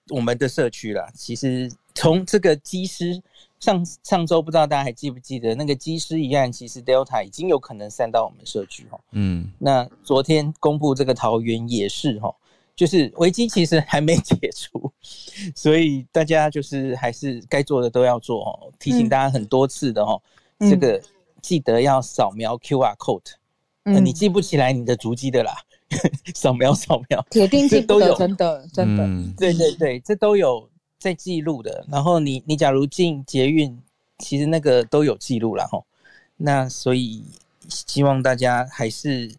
[0.08, 1.08] 我们的社区了。
[1.14, 3.22] 其实从这个机师。
[3.60, 9.00] 上上周不知道大家还记不记得那个机师一案，其实 Delta 已经有可能散到我们社区哦。
[9.12, 12.34] 嗯，那昨天公布这个桃园也是哈，
[12.76, 14.92] 就是危机其实还没解除，
[15.54, 18.72] 所以大家就是还是该做的都要做哦。
[18.78, 20.20] 提醒大家很多次的哦，
[20.58, 21.00] 嗯、这个
[21.40, 23.32] 记得要扫描 QR code。
[23.84, 25.54] 嗯、呃，你记不起来你的足迹的啦，
[26.34, 30.68] 扫描扫描，铁定记得，真的真的，嗯、对对对，这都有。
[30.96, 33.78] 在记录的，然后你你假如进捷运，
[34.20, 35.78] 其实那个都有记录了哈。
[36.38, 37.22] 那所以
[37.68, 39.30] 希望大家还是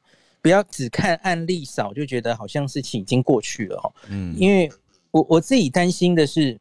[0.45, 3.91] 不要只看案例少，就觉得好像事情已经过去了哦。
[4.09, 4.71] 嗯，因为
[5.09, 6.55] 我我自己担心的是，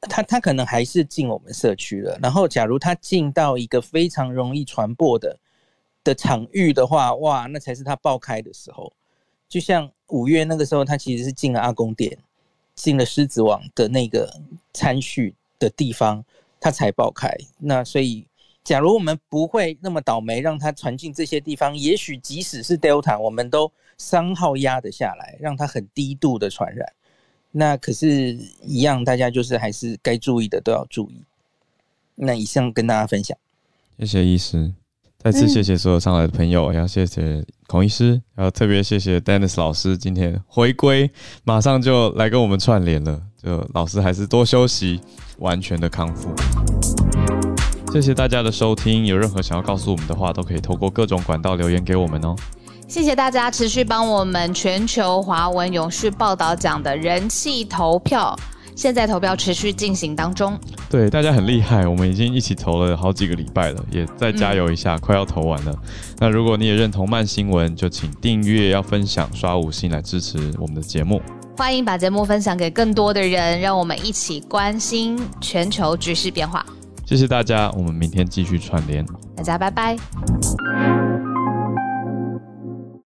[0.00, 2.18] 他他可能还是进我们社区了。
[2.20, 5.38] 然后假如他进到一个非常容易传播的
[6.02, 8.92] 的场域的话，哇，那才是他爆开的时候。
[9.48, 12.18] 就像五月那个时候，他其实是进了阿公殿。
[12.74, 14.28] 进了狮子王的那个
[14.72, 16.24] 餐叙的地方，
[16.58, 17.32] 他才爆开。
[17.56, 18.26] 那所以，
[18.62, 26.86] 假如我们不会那么倒霉，让它传进这些地方，也许即使是 Delta，我们都三号压得下来，让它很低度的传染。
[27.50, 31.24] 那可是，一样，大家就是还是该注意的都要注意。
[32.14, 33.36] 那以上跟大家分享，
[33.98, 34.72] 谢谢医师。
[35.18, 41.10] 再次谢谢所有上来的朋友，也要谢谢孔医师，然后特别谢谢 Dennis 老师今天回归，
[41.44, 43.20] 马上就来跟我们串联了。
[43.36, 45.00] 就老师还是多休息，
[45.38, 46.30] 完全的康复。
[47.92, 52.36] 谢谢大家的收听，有任何想要告诉我们的话，都可以透过各种管道留言给我们哦。
[52.86, 58.36] 谢谢大家持续帮我们全球华文永续报道奖的人气投票。
[58.76, 65.74] 现在投票持续进行当中，对，大家很厉害，我们已经一起投了好几个礼拜了，也再加油一下，嗯、快要投完了。
[66.18, 71.20] 那如果你也认同慢新闻，就请订阅、要分享、刷五星来支持我们的节目。
[71.58, 76.64] 欢迎把节目分享给更多的人，让我们一起关心全球局势变化。
[77.10, 79.04] 谢谢大家，我们明天继续串联，
[79.34, 79.96] 大家拜拜。